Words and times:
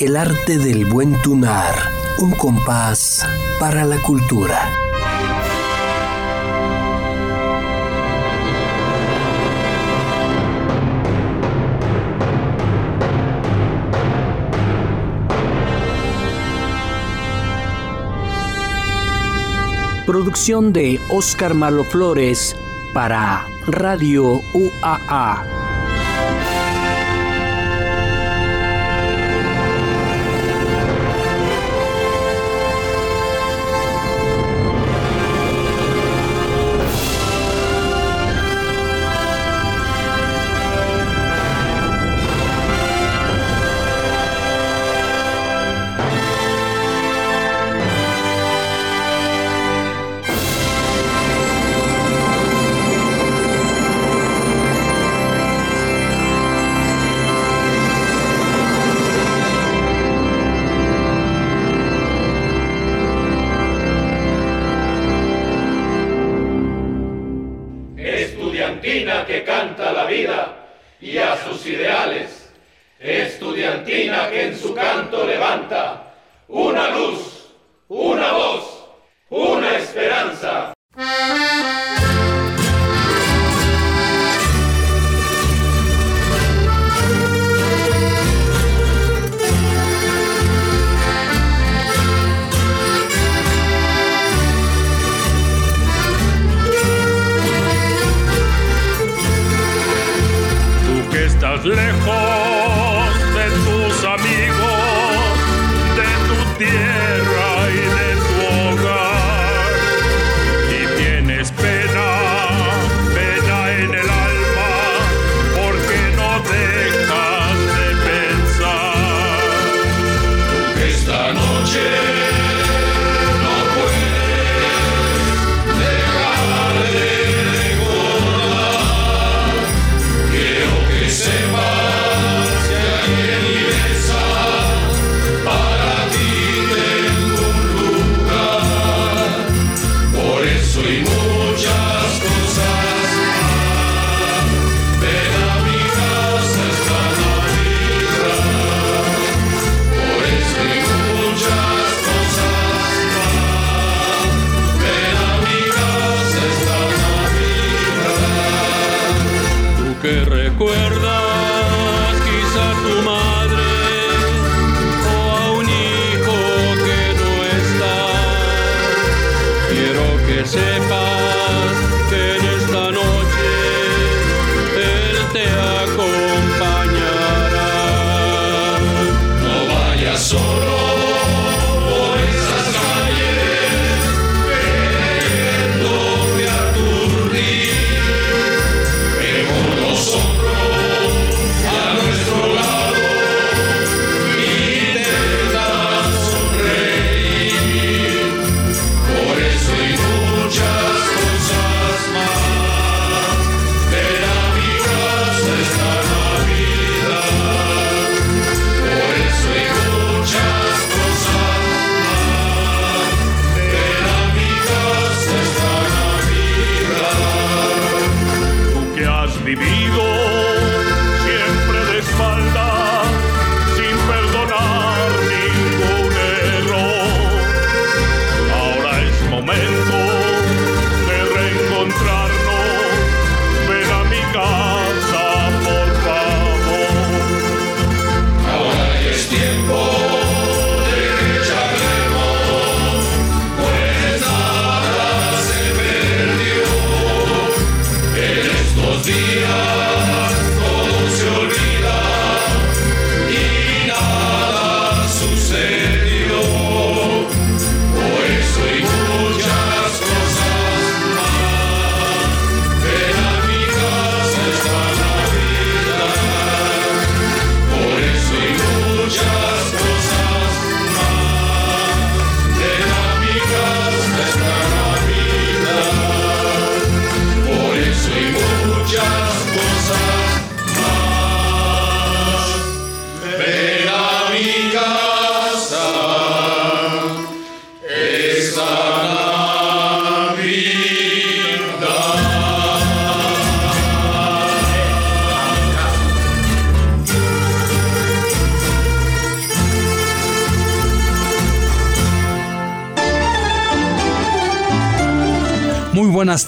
El 0.00 0.16
arte 0.16 0.56
del 0.56 0.86
buen 0.86 1.12
tunar, 1.20 1.74
un 2.20 2.30
compás 2.30 3.22
para 3.58 3.84
la 3.84 4.00
cultura. 4.00 4.66
Producción 20.06 20.72
de 20.72 20.98
Oscar 21.10 21.52
Malo 21.52 21.84
Flores 21.84 22.56
para 22.94 23.44
Radio 23.66 24.40
UAA. 24.54 25.59
Por 73.00 73.08
eso 73.08 73.46
hay 79.96 80.04
muchas 80.28 80.79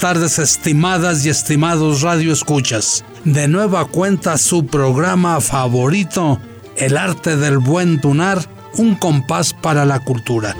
tardes, 0.03 0.39
estimadas 0.41 1.25
y 1.25 1.29
estimados 1.29 2.03
Radio 2.03 2.33
Escuchas. 2.33 3.05
De 3.25 3.47
nueva 3.47 3.85
cuenta 3.85 4.37
su 4.37 4.67
programa 4.67 5.41
favorito, 5.41 6.41
El 6.77 6.97
arte 6.97 7.37
del 7.37 7.59
buen 7.59 8.01
tunar, 8.01 8.41
un 8.79 8.97
compás 8.97 9.55
para 9.55 9.85
la 9.85 10.01
cultura. 10.01 10.57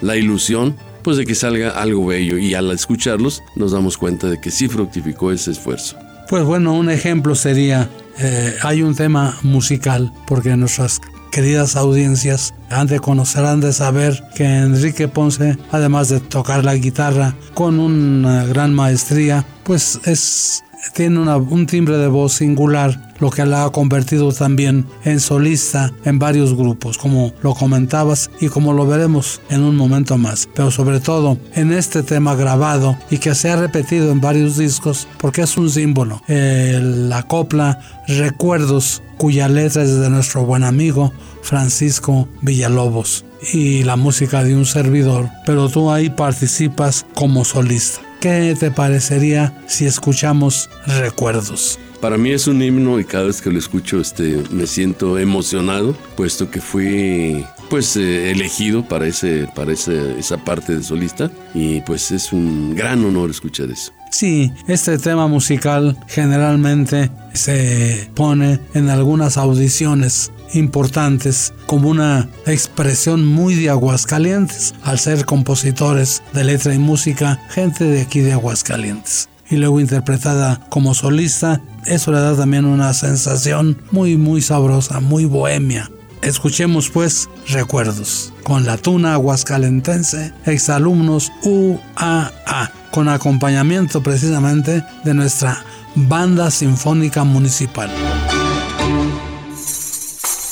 la 0.02 0.16
ilusión 0.16 0.76
pues 1.02 1.16
de 1.16 1.26
que 1.26 1.34
salga 1.34 1.70
algo 1.70 2.06
bello 2.06 2.38
y 2.38 2.54
al 2.54 2.70
escucharlos 2.70 3.42
nos 3.56 3.72
damos 3.72 3.98
cuenta 3.98 4.28
de 4.28 4.40
que 4.40 4.52
sí 4.52 4.68
fructificó 4.68 5.32
ese 5.32 5.50
esfuerzo. 5.50 5.96
Pues 6.28 6.44
bueno, 6.44 6.74
un 6.74 6.90
ejemplo 6.90 7.34
sería, 7.34 7.90
eh, 8.18 8.54
hay 8.62 8.82
un 8.82 8.94
tema 8.94 9.36
musical, 9.42 10.12
porque 10.28 10.56
nuestras 10.56 11.00
queridas 11.30 11.76
audiencias 11.76 12.54
han 12.70 12.86
de 12.86 13.00
conocer, 13.00 13.44
han 13.44 13.60
de 13.60 13.72
saber 13.72 14.22
que 14.34 14.44
Enrique 14.44 15.08
Ponce, 15.08 15.56
además 15.70 16.08
de 16.08 16.20
tocar 16.20 16.64
la 16.64 16.74
guitarra 16.74 17.34
con 17.54 17.80
una 17.80 18.44
gran 18.46 18.74
maestría, 18.74 19.46
pues 19.64 20.00
es 20.04 20.62
tiene 20.94 21.18
un 21.18 21.66
timbre 21.66 21.96
de 21.98 22.08
voz 22.08 22.34
singular, 22.34 23.14
lo 23.18 23.30
que 23.30 23.44
la 23.44 23.64
ha 23.64 23.70
convertido 23.70 24.32
también 24.32 24.86
en 25.04 25.20
solista 25.20 25.92
en 26.04 26.18
varios 26.18 26.54
grupos, 26.54 26.96
como 26.96 27.32
lo 27.42 27.54
comentabas 27.54 28.30
y 28.40 28.48
como 28.48 28.72
lo 28.72 28.86
veremos 28.86 29.40
en 29.50 29.62
un 29.62 29.76
momento 29.76 30.16
más. 30.16 30.48
Pero 30.54 30.70
sobre 30.70 31.00
todo 31.00 31.38
en 31.54 31.72
este 31.72 32.02
tema 32.02 32.34
grabado 32.34 32.96
y 33.10 33.18
que 33.18 33.34
se 33.34 33.50
ha 33.50 33.56
repetido 33.56 34.10
en 34.10 34.20
varios 34.20 34.56
discos 34.56 35.06
porque 35.18 35.42
es 35.42 35.56
un 35.56 35.70
símbolo. 35.70 36.22
la 36.28 37.22
copla 37.24 37.78
Recuerdos, 38.08 39.02
cuya 39.18 39.48
letra 39.48 39.82
es 39.82 40.00
de 40.00 40.10
nuestro 40.10 40.44
buen 40.44 40.64
amigo 40.64 41.12
Francisco 41.42 42.28
Villalobos 42.42 43.24
y 43.52 43.84
la 43.84 43.96
música 43.96 44.42
de 44.42 44.56
un 44.56 44.66
servidor, 44.66 45.30
pero 45.46 45.68
tú 45.68 45.90
ahí 45.90 46.10
participas 46.10 47.06
como 47.14 47.44
solista. 47.44 48.00
¿Qué 48.20 48.54
te 48.58 48.70
parecería 48.70 49.54
si 49.66 49.86
escuchamos 49.86 50.68
Recuerdos? 50.86 51.78
Para 52.02 52.18
mí 52.18 52.32
es 52.32 52.46
un 52.46 52.62
himno 52.62 53.00
y 53.00 53.04
cada 53.04 53.24
vez 53.24 53.40
que 53.40 53.50
lo 53.50 53.58
escucho 53.58 53.98
este, 53.98 54.42
me 54.50 54.66
siento 54.66 55.18
emocionado, 55.18 55.96
puesto 56.16 56.50
que 56.50 56.60
fui 56.60 57.44
pues 57.70 57.96
eh, 57.96 58.30
elegido 58.30 58.86
para, 58.86 59.06
ese, 59.06 59.48
para 59.54 59.72
esa 59.72 60.36
parte 60.44 60.76
de 60.76 60.82
solista 60.82 61.30
y 61.54 61.80
pues 61.82 62.10
es 62.10 62.32
un 62.32 62.74
gran 62.74 63.02
honor 63.06 63.30
escuchar 63.30 63.70
eso. 63.70 63.92
Sí, 64.10 64.52
este 64.66 64.98
tema 64.98 65.26
musical 65.26 65.96
generalmente 66.06 67.10
se 67.32 68.10
pone 68.14 68.60
en 68.74 68.90
algunas 68.90 69.38
audiciones 69.38 70.30
importantes 70.54 71.52
como 71.66 71.88
una 71.88 72.28
expresión 72.46 73.26
muy 73.26 73.54
de 73.54 73.70
Aguascalientes 73.70 74.74
al 74.82 74.98
ser 74.98 75.24
compositores 75.24 76.22
de 76.32 76.44
letra 76.44 76.74
y 76.74 76.78
música 76.78 77.40
gente 77.50 77.84
de 77.84 78.02
aquí 78.02 78.20
de 78.20 78.32
Aguascalientes. 78.32 79.28
Y 79.48 79.56
luego 79.56 79.80
interpretada 79.80 80.60
como 80.68 80.94
solista 80.94 81.60
eso 81.86 82.12
le 82.12 82.20
da 82.20 82.36
también 82.36 82.64
una 82.64 82.92
sensación 82.92 83.82
muy 83.90 84.16
muy 84.16 84.42
sabrosa 84.42 85.00
muy 85.00 85.24
bohemia. 85.24 85.90
Escuchemos 86.22 86.90
pues 86.90 87.28
Recuerdos. 87.48 88.32
Con 88.44 88.66
la 88.66 88.76
tuna 88.76 89.14
aguascalentense, 89.14 90.34
exalumnos 90.44 91.32
UAA, 91.42 92.70
con 92.90 93.08
acompañamiento 93.08 94.02
precisamente 94.02 94.84
de 95.04 95.14
nuestra 95.14 95.64
Banda 95.94 96.50
Sinfónica 96.50 97.24
Municipal. 97.24 97.90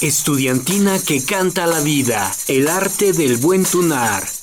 Estudiantina 0.01 1.01
que 1.01 1.25
canta 1.25 1.67
la 1.67 1.81
vida, 1.81 2.33
el 2.47 2.69
arte 2.69 3.13
del 3.13 3.37
buen 3.37 3.65
tunar. 3.65 4.38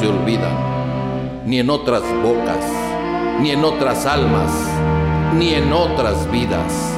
Se 0.00 0.08
olvidan, 0.08 0.56
ni 1.44 1.58
en 1.58 1.68
otras 1.68 2.02
bocas, 2.22 2.64
ni 3.42 3.50
en 3.50 3.62
otras 3.62 4.06
almas, 4.06 4.50
ni 5.36 5.52
en 5.52 5.70
otras 5.74 6.30
vidas. 6.30 6.96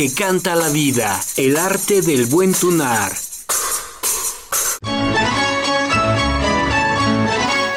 Que 0.00 0.14
canta 0.14 0.54
la 0.54 0.70
vida, 0.70 1.20
el 1.36 1.58
arte 1.58 2.00
del 2.00 2.24
buen 2.24 2.54
tunar. 2.54 3.12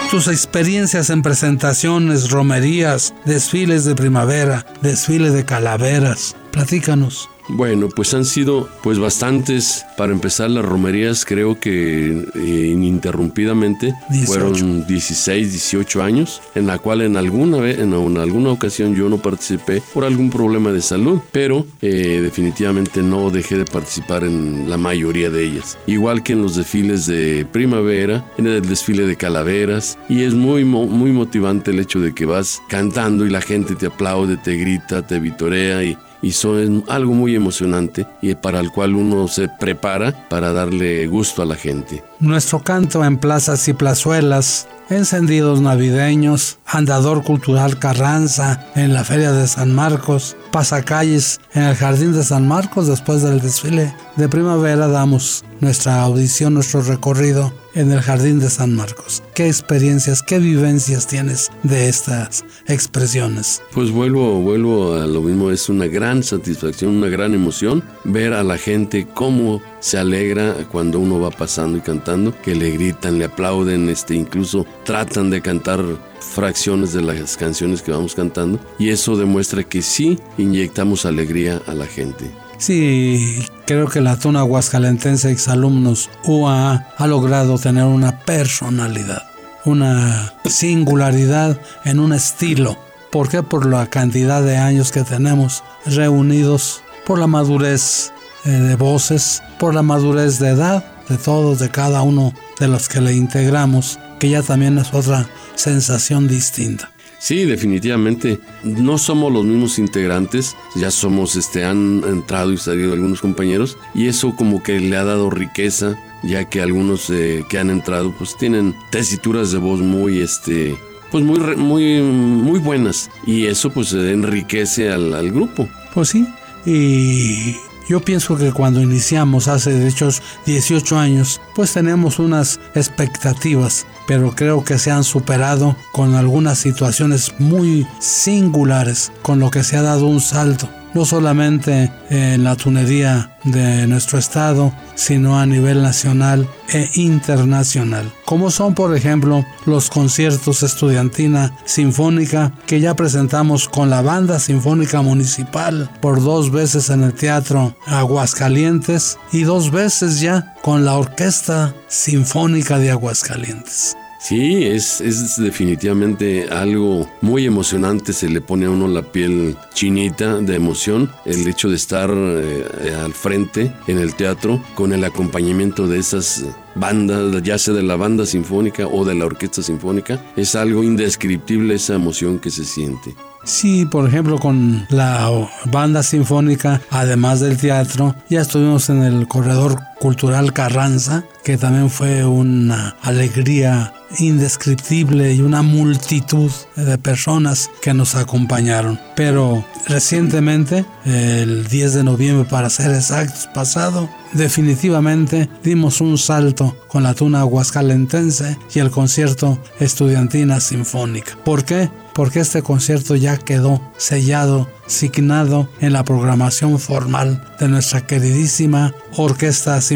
Tus 0.09 0.29
experiencias 0.29 1.09
en 1.09 1.21
presentaciones, 1.21 2.29
romerías, 2.29 3.13
desfiles 3.25 3.83
de 3.83 3.95
primavera, 3.95 4.65
desfile 4.81 5.31
de 5.31 5.43
calaveras. 5.43 6.37
Platícanos. 6.53 7.29
Bueno, 7.49 7.89
pues 7.89 8.13
han 8.13 8.25
sido 8.25 8.69
pues 8.81 8.99
bastantes. 8.99 9.85
Para 9.97 10.13
empezar 10.13 10.49
las 10.49 10.65
romerías 10.65 11.25
creo 11.25 11.59
que 11.59 12.25
eh, 12.35 12.69
ininterrumpidamente 12.73 13.93
fueron 14.25 14.87
16, 14.87 15.51
18 15.51 16.03
años, 16.03 16.41
en 16.55 16.67
la 16.67 16.79
cual 16.79 17.01
en 17.01 17.17
alguna 17.17 17.57
vez, 17.57 17.79
en, 17.79 17.93
alguna 17.93 18.49
ocasión 18.49 18.95
yo 18.95 19.09
no 19.09 19.17
participé 19.17 19.81
por 19.93 20.03
algún 20.03 20.29
problema 20.29 20.71
de 20.71 20.81
salud, 20.81 21.19
pero 21.31 21.65
eh, 21.81 22.19
definitivamente 22.21 23.03
no 23.03 23.29
dejé 23.29 23.57
de 23.57 23.65
participar 23.65 24.23
en 24.23 24.69
la 24.69 24.77
mayoría 24.77 25.29
de 25.29 25.43
ellas. 25.43 25.77
Igual 25.85 26.23
que 26.23 26.33
en 26.33 26.41
los 26.41 26.55
desfiles 26.55 27.05
de 27.05 27.45
primavera, 27.51 28.25
en 28.37 28.47
el 28.47 28.61
desfile 28.67 29.05
de 29.05 29.15
calaveras, 29.15 29.97
y 30.09 30.23
es 30.23 30.33
muy 30.33 30.63
muy 30.63 31.11
motivante 31.11 31.71
el 31.71 31.79
hecho 31.79 31.99
de 31.99 32.13
que 32.13 32.25
vas 32.25 32.61
cantando 32.69 33.25
y 33.25 33.29
la 33.29 33.41
gente 33.41 33.75
te 33.75 33.87
aplaude, 33.87 34.37
te 34.37 34.55
grita, 34.55 35.05
te 35.05 35.19
vitorea 35.19 35.83
y 35.83 35.97
y 36.23 36.29
eso 36.29 36.57
es 36.57 36.69
algo 36.87 37.13
muy 37.13 37.35
emocionante 37.35 38.07
y 38.21 38.33
para 38.33 38.61
el 38.61 38.71
cual 38.71 38.95
uno 38.95 39.27
se 39.27 39.49
prepara 39.49 40.27
para 40.29 40.53
darle 40.53 41.05
gusto 41.05 41.43
a 41.43 41.45
la 41.45 41.55
gente. 41.55 42.03
Nuestro 42.19 42.63
canto 42.63 43.03
en 43.03 43.17
plazas 43.17 43.67
y 43.67 43.73
plazuelas, 43.73 44.67
encendidos 44.89 45.59
navideños, 45.61 46.59
andador 46.65 47.23
cultural 47.23 47.77
Carranza 47.77 48.65
en 48.75 48.93
la 48.93 49.03
Feria 49.03 49.33
de 49.33 49.47
San 49.47 49.75
Marcos, 49.75 50.37
pasacalles 50.51 51.41
en 51.53 51.63
el 51.63 51.75
Jardín 51.75 52.13
de 52.13 52.23
San 52.23 52.47
Marcos 52.47 52.87
después 52.87 53.21
del 53.21 53.41
desfile 53.41 53.93
de 54.15 54.29
primavera 54.29 54.87
damos 54.87 55.43
nuestra 55.59 56.01
audición, 56.01 56.53
nuestro 56.53 56.81
recorrido 56.81 57.53
en 57.73 57.91
el 57.91 58.01
Jardín 58.01 58.39
de 58.39 58.49
San 58.49 58.75
Marcos. 58.75 59.23
¿Qué 59.33 59.47
experiencias, 59.47 60.21
qué 60.21 60.37
vivencias 60.37 61.07
tienes 61.07 61.51
de 61.63 61.89
estas 61.89 62.45
expresiones? 62.67 63.61
Pues 63.73 63.91
vuelvo, 63.91 64.41
vuelvo 64.41 64.93
a 64.93 65.07
lo 65.07 65.21
mismo, 65.21 65.49
es 65.49 65.69
una 65.69 65.87
gran 65.87 66.21
satisfacción, 66.21 66.97
una 66.97 67.07
gran 67.07 67.33
emoción 67.33 67.83
ver 68.03 68.33
a 68.33 68.43
la 68.43 68.57
gente 68.57 69.07
cómo 69.11 69.61
se 69.79 69.97
alegra 69.97 70.53
cuando 70.71 70.99
uno 70.99 71.19
va 71.19 71.31
pasando 71.31 71.77
y 71.77 71.81
cantando, 71.81 72.39
que 72.41 72.55
le 72.55 72.71
gritan, 72.71 73.17
le 73.17 73.25
aplauden, 73.25 73.89
este, 73.89 74.15
incluso 74.15 74.65
tratan 74.85 75.29
de 75.29 75.41
cantar 75.41 75.83
fracciones 76.19 76.93
de 76.93 77.01
las 77.01 77.35
canciones 77.37 77.81
que 77.81 77.91
vamos 77.91 78.15
cantando 78.15 78.59
y 78.79 78.89
eso 78.89 79.17
demuestra 79.17 79.63
que 79.63 79.81
sí 79.81 80.19
inyectamos 80.37 81.05
alegría 81.05 81.61
a 81.67 81.73
la 81.73 81.85
gente. 81.85 82.42
Sí, 82.65 83.45
creo 83.65 83.89
que 83.89 83.99
la 83.99 84.15
tuna 84.15 84.39
aguascalentense 84.39 85.29
exalumnos 85.29 86.09
UAA 86.23 86.93
ha 86.95 87.07
logrado 87.07 87.57
tener 87.57 87.83
una 87.83 88.21
personalidad, 88.21 89.23
una 89.65 90.31
singularidad 90.45 91.59
en 91.83 91.99
un 91.99 92.13
estilo. 92.13 92.77
¿Por 93.11 93.27
qué? 93.27 93.43
Por 93.43 93.65
la 93.65 93.87
cantidad 93.87 94.41
de 94.41 94.55
años 94.55 94.93
que 94.93 95.03
tenemos 95.03 95.61
reunidos, 95.85 96.83
por 97.05 97.19
la 97.19 97.27
madurez 97.27 98.13
eh, 98.45 98.51
de 98.51 98.75
voces, 98.77 99.43
por 99.59 99.75
la 99.75 99.81
madurez 99.81 100.39
de 100.39 100.51
edad 100.51 100.85
de 101.09 101.17
todos, 101.17 101.59
de 101.59 101.69
cada 101.69 102.01
uno 102.01 102.33
de 102.61 102.69
los 102.69 102.87
que 102.87 103.01
le 103.01 103.11
integramos, 103.11 103.99
que 104.19 104.29
ya 104.29 104.41
también 104.41 104.77
es 104.77 104.93
otra 104.93 105.27
sensación 105.55 106.29
distinta. 106.29 106.92
Sí, 107.23 107.45
definitivamente. 107.45 108.37
No 108.63 108.97
somos 108.97 109.31
los 109.31 109.45
mismos 109.45 109.79
integrantes, 109.79 110.57
ya 110.75 110.91
somos, 110.91 111.37
este, 111.37 111.63
han 111.63 112.03
entrado 112.05 112.51
y 112.51 112.57
salido 112.57 112.91
algunos 112.91 113.21
compañeros 113.21 113.77
y 113.93 114.07
eso 114.07 114.35
como 114.35 114.61
que 114.61 114.81
le 114.81 114.97
ha 114.97 115.05
dado 115.05 115.29
riqueza, 115.29 115.97
ya 116.21 116.49
que 116.49 116.61
algunos 116.61 117.09
eh, 117.09 117.45
que 117.47 117.59
han 117.59 117.69
entrado 117.69 118.13
pues 118.17 118.35
tienen 118.35 118.75
tesituras 118.89 119.53
de 119.53 119.57
voz 119.59 119.79
muy, 119.79 120.19
este, 120.19 120.75
pues 121.11 121.23
muy, 121.23 121.39
muy, 121.55 122.01
muy 122.01 122.59
buenas 122.59 123.09
y 123.25 123.45
eso 123.45 123.69
pues 123.69 123.93
enriquece 123.93 124.91
al, 124.91 125.13
al 125.13 125.31
grupo. 125.31 125.69
Pues 125.93 126.09
sí, 126.09 126.27
y 126.65 127.55
yo 127.87 128.01
pienso 128.01 128.37
que 128.37 128.51
cuando 128.51 128.81
iniciamos 128.81 129.47
hace 129.47 129.71
de 129.71 129.87
hecho 129.87 130.09
18 130.45 130.97
años, 130.97 131.41
pues 131.55 131.73
tenemos 131.73 132.19
unas 132.19 132.59
expectativas, 132.75 133.85
pero 134.07 134.35
creo 134.35 134.63
que 134.63 134.77
se 134.77 134.91
han 134.91 135.03
superado 135.03 135.75
con 135.91 136.15
algunas 136.15 136.59
situaciones 136.59 137.33
muy 137.39 137.87
singulares, 137.99 139.11
con 139.21 139.39
lo 139.39 139.51
que 139.51 139.63
se 139.63 139.77
ha 139.77 139.81
dado 139.81 140.07
un 140.07 140.21
salto 140.21 140.69
no 140.93 141.05
solamente 141.05 141.91
en 142.09 142.43
la 142.43 142.55
tunería 142.55 143.37
de 143.43 143.87
nuestro 143.87 144.19
estado, 144.19 144.73
sino 144.95 145.39
a 145.39 145.45
nivel 145.45 145.81
nacional 145.81 146.47
e 146.69 146.89
internacional, 146.95 148.11
como 148.25 148.51
son 148.51 148.73
por 148.73 148.95
ejemplo 148.95 149.45
los 149.65 149.89
conciertos 149.89 150.63
estudiantina 150.63 151.53
sinfónica 151.65 152.53
que 152.65 152.79
ya 152.79 152.95
presentamos 152.95 153.67
con 153.67 153.89
la 153.89 154.01
banda 154.01 154.39
sinfónica 154.39 155.01
municipal 155.01 155.89
por 156.01 156.23
dos 156.23 156.51
veces 156.51 156.89
en 156.89 157.03
el 157.03 157.13
teatro 157.13 157.75
Aguascalientes 157.85 159.17
y 159.31 159.43
dos 159.43 159.71
veces 159.71 160.19
ya 160.19 160.55
con 160.61 160.85
la 160.85 160.93
orquesta 160.93 161.73
sinfónica 161.87 162.79
de 162.79 162.91
Aguascalientes. 162.91 163.95
Sí, 164.23 164.63
es, 164.63 165.01
es 165.01 165.35
definitivamente 165.35 166.47
algo 166.49 167.09
muy 167.19 167.45
emocionante, 167.45 168.13
se 168.13 168.29
le 168.29 168.39
pone 168.39 168.67
a 168.67 168.69
uno 168.69 168.87
la 168.87 169.01
piel 169.01 169.57
chinita 169.73 170.37
de 170.37 170.55
emoción 170.55 171.11
el 171.25 171.45
hecho 171.45 171.69
de 171.69 171.75
estar 171.75 172.09
eh, 172.09 172.95
al 173.03 173.11
frente 173.11 173.75
en 173.85 173.97
el 173.99 174.15
teatro 174.15 174.63
con 174.75 174.93
el 174.93 175.03
acompañamiento 175.03 175.89
de 175.89 175.99
esas 175.99 176.45
bandas, 176.73 177.43
ya 177.43 177.57
sea 177.57 177.73
de 177.73 177.83
la 177.83 177.97
banda 177.97 178.25
sinfónica 178.25 178.87
o 178.87 179.03
de 179.03 179.13
la 179.13 179.25
orquesta 179.25 179.61
sinfónica, 179.61 180.23
es 180.37 180.55
algo 180.55 180.83
indescriptible 180.83 181.75
esa 181.75 181.95
emoción 181.95 182.39
que 182.39 182.49
se 182.49 182.63
siente. 182.63 183.13
Sí, 183.43 183.85
por 183.85 184.07
ejemplo, 184.07 184.39
con 184.39 184.85
la 184.89 185.29
banda 185.65 186.01
sinfónica, 186.01 186.81
además 186.89 187.41
del 187.41 187.57
teatro, 187.57 188.15
ya 188.29 188.39
estuvimos 188.39 188.89
en 188.89 189.03
el 189.03 189.27
corredor 189.27 189.77
cultural 190.03 190.51
Carranza, 190.51 191.23
que 191.45 191.57
también 191.57 191.89
fue 191.89 192.25
una 192.25 192.97
alegría 193.03 193.93
indescriptible 194.19 195.33
y 195.33 195.39
una 195.39 195.61
multitud 195.61 196.51
de 196.75 196.97
personas 196.97 197.69
que 197.81 197.93
nos 197.93 198.15
acompañaron. 198.15 198.99
Pero 199.15 199.65
recientemente, 199.87 200.85
el 201.05 201.69
10 201.69 201.93
de 201.93 202.03
noviembre 202.03 202.45
para 202.49 202.69
ser 202.69 202.93
exactos, 202.93 203.47
pasado, 203.53 204.09
definitivamente 204.33 205.49
dimos 205.63 206.01
un 206.01 206.17
salto 206.17 206.75
con 206.89 207.03
la 207.03 207.13
tuna 207.13 207.39
aguascalentense 207.39 208.57
y 208.75 208.79
el 208.79 208.91
concierto 208.91 209.57
estudiantina 209.79 210.59
sinfónica. 210.59 211.37
¿Por 211.45 211.63
qué? 211.63 211.89
Porque 212.13 212.41
este 212.41 212.61
concierto 212.61 213.15
ya 213.15 213.37
quedó 213.37 213.81
sellado, 213.97 214.69
signado 214.85 215.67
en 215.79 215.93
la 215.93 216.03
programación 216.03 216.77
formal 216.77 217.43
de 217.59 217.69
nuestra 217.69 218.05
queridísima 218.05 218.93
Orquesta 219.15 219.81
Sinfónica 219.81 219.92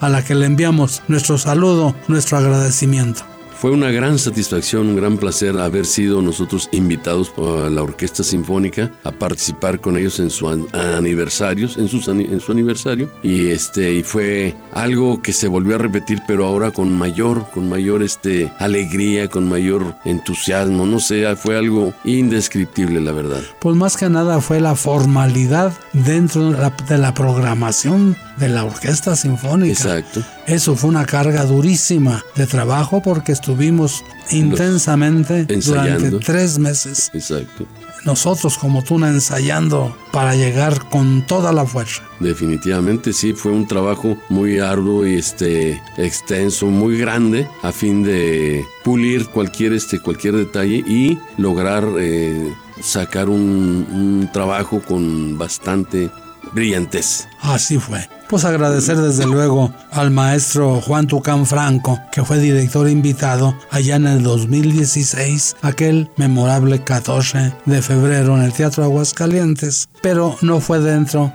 a 0.00 0.08
la 0.08 0.24
que 0.24 0.34
le 0.34 0.46
enviamos 0.46 1.02
nuestro 1.08 1.38
saludo, 1.38 1.94
nuestro 2.08 2.38
agradecimiento. 2.38 3.37
Fue 3.58 3.72
una 3.72 3.90
gran 3.90 4.20
satisfacción, 4.20 4.86
un 4.86 4.94
gran 4.94 5.16
placer 5.16 5.58
haber 5.58 5.84
sido 5.84 6.22
nosotros 6.22 6.68
invitados 6.70 7.28
por 7.28 7.68
la 7.68 7.82
Orquesta 7.82 8.22
Sinfónica 8.22 8.92
a 9.02 9.10
participar 9.10 9.80
con 9.80 9.96
ellos 9.96 10.20
en 10.20 10.30
su 10.30 10.48
aniversarios, 10.48 11.76
en, 11.76 11.88
en 12.20 12.38
su 12.38 12.52
aniversario 12.52 13.10
y 13.20 13.48
este 13.48 13.94
y 13.94 14.04
fue 14.04 14.54
algo 14.72 15.20
que 15.22 15.32
se 15.32 15.48
volvió 15.48 15.74
a 15.74 15.78
repetir 15.78 16.22
pero 16.24 16.46
ahora 16.46 16.70
con 16.70 16.96
mayor 16.96 17.50
con 17.50 17.68
mayor 17.68 18.04
este 18.04 18.52
alegría, 18.60 19.26
con 19.26 19.48
mayor 19.48 19.96
entusiasmo, 20.04 20.86
no 20.86 21.00
sé, 21.00 21.34
fue 21.34 21.58
algo 21.58 21.92
indescriptible 22.04 23.00
la 23.00 23.10
verdad. 23.10 23.42
Pues 23.58 23.74
más 23.74 23.96
que 23.96 24.08
nada 24.08 24.40
fue 24.40 24.60
la 24.60 24.76
formalidad 24.76 25.72
dentro 25.92 26.52
de 26.52 26.98
la 26.98 27.12
programación 27.12 28.16
de 28.36 28.50
la 28.50 28.62
Orquesta 28.62 29.16
Sinfónica. 29.16 29.72
Exacto. 29.72 30.22
Eso 30.48 30.76
fue 30.76 30.88
una 30.88 31.04
carga 31.04 31.44
durísima 31.44 32.24
de 32.34 32.46
trabajo 32.46 33.02
porque 33.02 33.32
estuvimos 33.32 34.02
intensamente 34.30 35.44
durante 35.44 36.10
tres 36.20 36.58
meses. 36.58 37.10
Exacto. 37.12 37.66
Nosotros 38.06 38.56
como 38.56 38.82
Tuna 38.82 39.08
ensayando 39.08 39.94
para 40.10 40.34
llegar 40.36 40.88
con 40.88 41.26
toda 41.26 41.52
la 41.52 41.66
fuerza. 41.66 42.02
Definitivamente 42.18 43.12
sí, 43.12 43.34
fue 43.34 43.52
un 43.52 43.66
trabajo 43.66 44.16
muy 44.30 44.58
arduo 44.58 45.06
y 45.06 45.16
este 45.16 45.82
extenso, 45.98 46.66
muy 46.66 46.96
grande, 46.96 47.46
a 47.62 47.70
fin 47.70 48.02
de 48.02 48.64
pulir 48.84 49.26
cualquier 49.26 49.74
este 49.74 50.00
cualquier 50.00 50.36
detalle 50.36 50.76
y 50.86 51.18
lograr 51.36 51.86
eh, 51.98 52.50
sacar 52.80 53.28
un, 53.28 53.86
un 53.92 54.30
trabajo 54.32 54.80
con 54.80 55.36
bastante 55.36 56.08
brillantez. 56.54 57.28
Así 57.42 57.78
fue. 57.78 58.08
Pues 58.28 58.44
agradecer 58.44 58.98
desde 58.98 59.26
luego 59.26 59.72
al 59.90 60.10
maestro 60.10 60.82
Juan 60.82 61.06
Tucán 61.06 61.46
Franco, 61.46 61.98
que 62.12 62.24
fue 62.24 62.38
director 62.38 62.88
invitado 62.88 63.56
allá 63.70 63.96
en 63.96 64.06
el 64.06 64.22
2016, 64.22 65.56
aquel 65.62 66.10
memorable 66.16 66.84
14 66.84 67.54
de 67.64 67.80
febrero 67.80 68.36
en 68.36 68.42
el 68.42 68.52
Teatro 68.52 68.84
Aguascalientes, 68.84 69.88
pero 70.02 70.36
no 70.42 70.60
fue 70.60 70.78
dentro, 70.80 71.32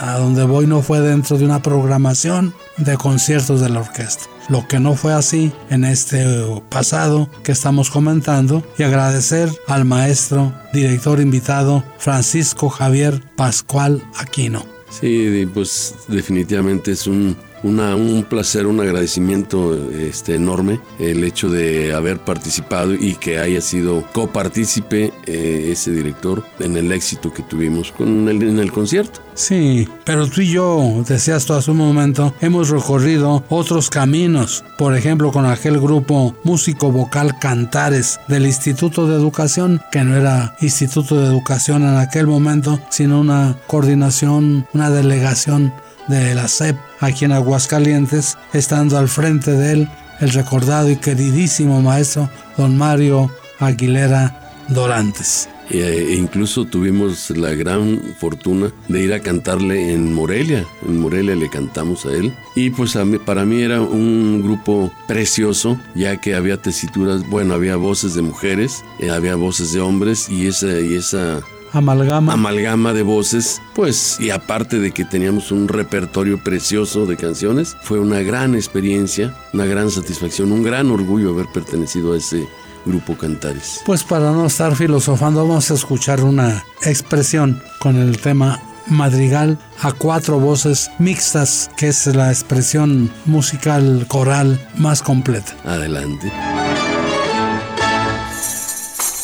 a 0.00 0.18
donde 0.18 0.42
voy 0.42 0.66
no 0.66 0.82
fue 0.82 1.00
dentro 1.00 1.38
de 1.38 1.44
una 1.44 1.62
programación 1.62 2.52
de 2.78 2.96
conciertos 2.96 3.60
de 3.60 3.68
la 3.68 3.80
orquesta 3.80 4.24
lo 4.48 4.66
que 4.66 4.80
no 4.80 4.94
fue 4.94 5.12
así 5.12 5.52
en 5.70 5.84
este 5.84 6.24
pasado 6.70 7.28
que 7.42 7.52
estamos 7.52 7.90
comentando 7.90 8.64
y 8.78 8.82
agradecer 8.82 9.50
al 9.66 9.84
maestro, 9.84 10.52
director 10.72 11.20
invitado 11.20 11.84
Francisco 11.98 12.70
Javier 12.70 13.22
Pascual 13.36 14.02
Aquino. 14.18 14.77
Sí, 14.90 15.46
pues 15.52 15.94
definitivamente 16.08 16.92
es 16.92 17.06
un 17.06 17.36
un 17.62 18.24
placer, 18.28 18.66
un 18.66 18.80
agradecimiento 18.80 19.74
este, 19.90 20.34
enorme 20.34 20.80
el 20.98 21.24
hecho 21.24 21.48
de 21.48 21.92
haber 21.92 22.18
participado 22.18 22.94
y 22.94 23.14
que 23.14 23.38
haya 23.38 23.60
sido 23.60 24.04
copartícipe 24.12 25.12
eh, 25.26 25.68
ese 25.72 25.92
director 25.92 26.44
en 26.60 26.76
el 26.76 26.92
éxito 26.92 27.32
que 27.32 27.42
tuvimos 27.42 27.92
con 27.92 28.28
el, 28.28 28.42
en 28.42 28.58
el 28.58 28.72
concierto. 28.72 29.20
Sí, 29.34 29.88
pero 30.04 30.26
tú 30.26 30.40
y 30.40 30.50
yo, 30.50 31.04
decías 31.06 31.46
tú 31.46 31.54
hace 31.54 31.70
un 31.70 31.76
momento, 31.76 32.34
hemos 32.40 32.70
recorrido 32.70 33.44
otros 33.48 33.88
caminos, 33.88 34.64
por 34.76 34.96
ejemplo 34.96 35.30
con 35.30 35.46
aquel 35.46 35.78
grupo 35.78 36.34
músico 36.42 36.90
vocal 36.90 37.38
Cantares 37.38 38.18
del 38.26 38.46
Instituto 38.46 39.06
de 39.06 39.14
Educación, 39.14 39.80
que 39.92 40.02
no 40.02 40.16
era 40.16 40.56
Instituto 40.60 41.20
de 41.20 41.26
Educación 41.26 41.82
en 41.82 41.96
aquel 41.96 42.26
momento, 42.26 42.80
sino 42.90 43.20
una 43.20 43.56
coordinación, 43.68 44.66
una 44.74 44.90
delegación 44.90 45.72
de 46.08 46.34
la 46.34 46.48
SEP 46.48 46.76
aquí 47.00 47.24
en 47.24 47.32
Aguascalientes, 47.32 48.36
estando 48.52 48.98
al 48.98 49.08
frente 49.08 49.52
de 49.52 49.72
él 49.72 49.88
el 50.20 50.30
recordado 50.30 50.90
y 50.90 50.96
queridísimo 50.96 51.80
maestro 51.80 52.28
don 52.56 52.76
Mario 52.76 53.30
Aguilera 53.60 54.52
Dorantes. 54.68 55.48
E 55.70 56.14
incluso 56.18 56.64
tuvimos 56.64 57.28
la 57.30 57.52
gran 57.52 58.00
fortuna 58.18 58.72
de 58.88 59.02
ir 59.02 59.12
a 59.12 59.20
cantarle 59.20 59.92
en 59.92 60.14
Morelia. 60.14 60.64
En 60.86 60.98
Morelia 60.98 61.34
le 61.36 61.50
cantamos 61.50 62.06
a 62.06 62.12
él. 62.12 62.34
Y 62.54 62.70
pues 62.70 62.96
para 63.26 63.44
mí 63.44 63.62
era 63.62 63.82
un 63.82 64.42
grupo 64.42 64.90
precioso, 65.06 65.78
ya 65.94 66.16
que 66.16 66.34
había 66.34 66.56
tesituras, 66.56 67.28
bueno, 67.28 67.54
había 67.54 67.76
voces 67.76 68.14
de 68.14 68.22
mujeres, 68.22 68.82
eh, 68.98 69.10
había 69.10 69.36
voces 69.36 69.72
de 69.72 69.80
hombres 69.80 70.28
y 70.30 70.46
esa, 70.46 70.80
y 70.80 70.94
esa 70.94 71.42
amalgama. 71.72 72.32
amalgama 72.32 72.92
de 72.92 73.02
voces, 73.02 73.60
pues 73.74 74.18
y 74.20 74.30
aparte 74.30 74.78
de 74.78 74.92
que 74.92 75.04
teníamos 75.04 75.52
un 75.52 75.68
repertorio 75.68 76.42
precioso 76.42 77.06
de 77.06 77.16
canciones, 77.16 77.76
fue 77.82 77.98
una 77.98 78.20
gran 78.20 78.54
experiencia, 78.54 79.34
una 79.52 79.64
gran 79.64 79.90
satisfacción, 79.90 80.52
un 80.52 80.62
gran 80.62 80.90
orgullo 80.90 81.30
haber 81.30 81.46
pertenecido 81.46 82.12
a 82.12 82.18
ese 82.18 82.48
grupo 82.84 83.16
Cantares. 83.16 83.82
Pues 83.84 84.04
para 84.04 84.30
no 84.30 84.46
estar 84.46 84.74
filosofando, 84.74 85.46
vamos 85.46 85.70
a 85.70 85.74
escuchar 85.74 86.22
una 86.22 86.64
expresión 86.82 87.62
con 87.78 87.96
el 87.96 88.18
tema 88.18 88.60
madrigal 88.86 89.58
a 89.82 89.92
cuatro 89.92 90.40
voces 90.40 90.90
mixtas, 90.98 91.70
que 91.76 91.88
es 91.88 92.06
la 92.06 92.30
expresión 92.30 93.10
musical 93.26 94.06
coral 94.08 94.58
más 94.76 95.02
completa. 95.02 95.54
Adelante. 95.64 96.32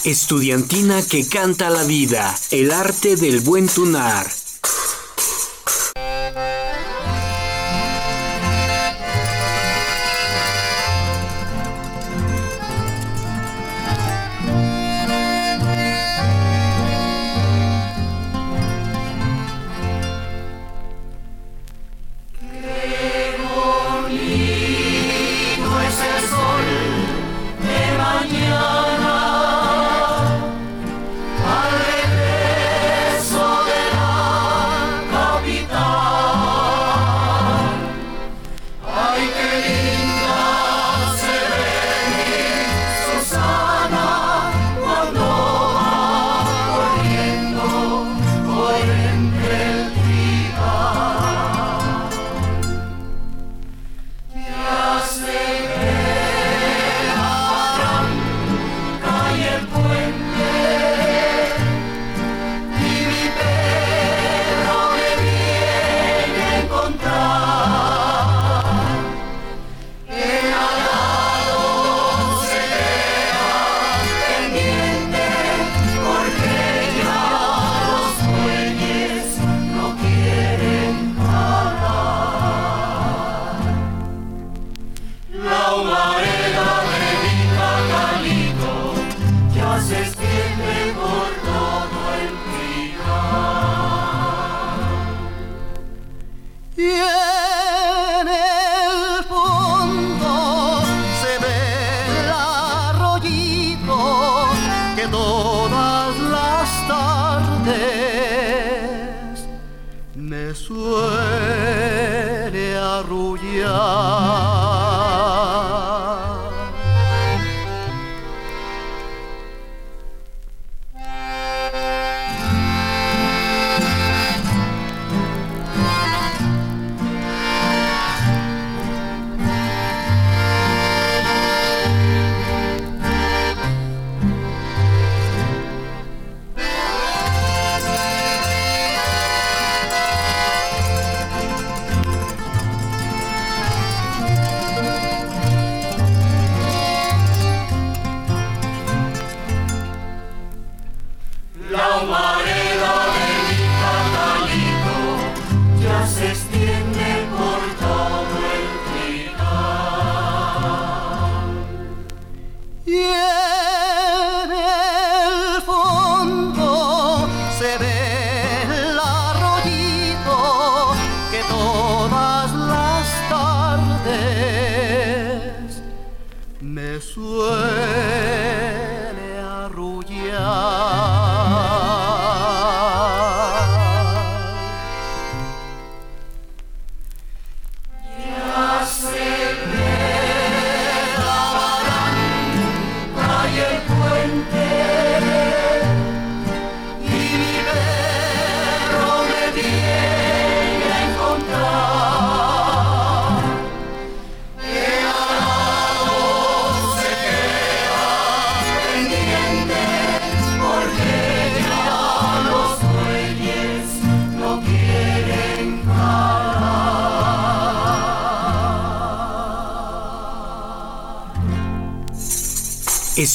Estudiantina 0.04 1.00
que 1.00 1.26
canta 1.26 1.70
la 1.70 1.82
vida, 1.84 2.38
el 2.50 2.72
arte 2.72 3.16
del 3.16 3.40
buen 3.40 3.68
tunar. 3.68 4.43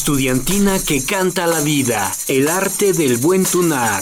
Estudiantina 0.10 0.80
que 0.80 1.06
canta 1.06 1.46
la 1.46 1.60
vida, 1.60 2.12
el 2.28 2.48
arte 2.48 2.94
del 2.94 3.18
buen 3.18 3.46
tunar. 3.46 4.02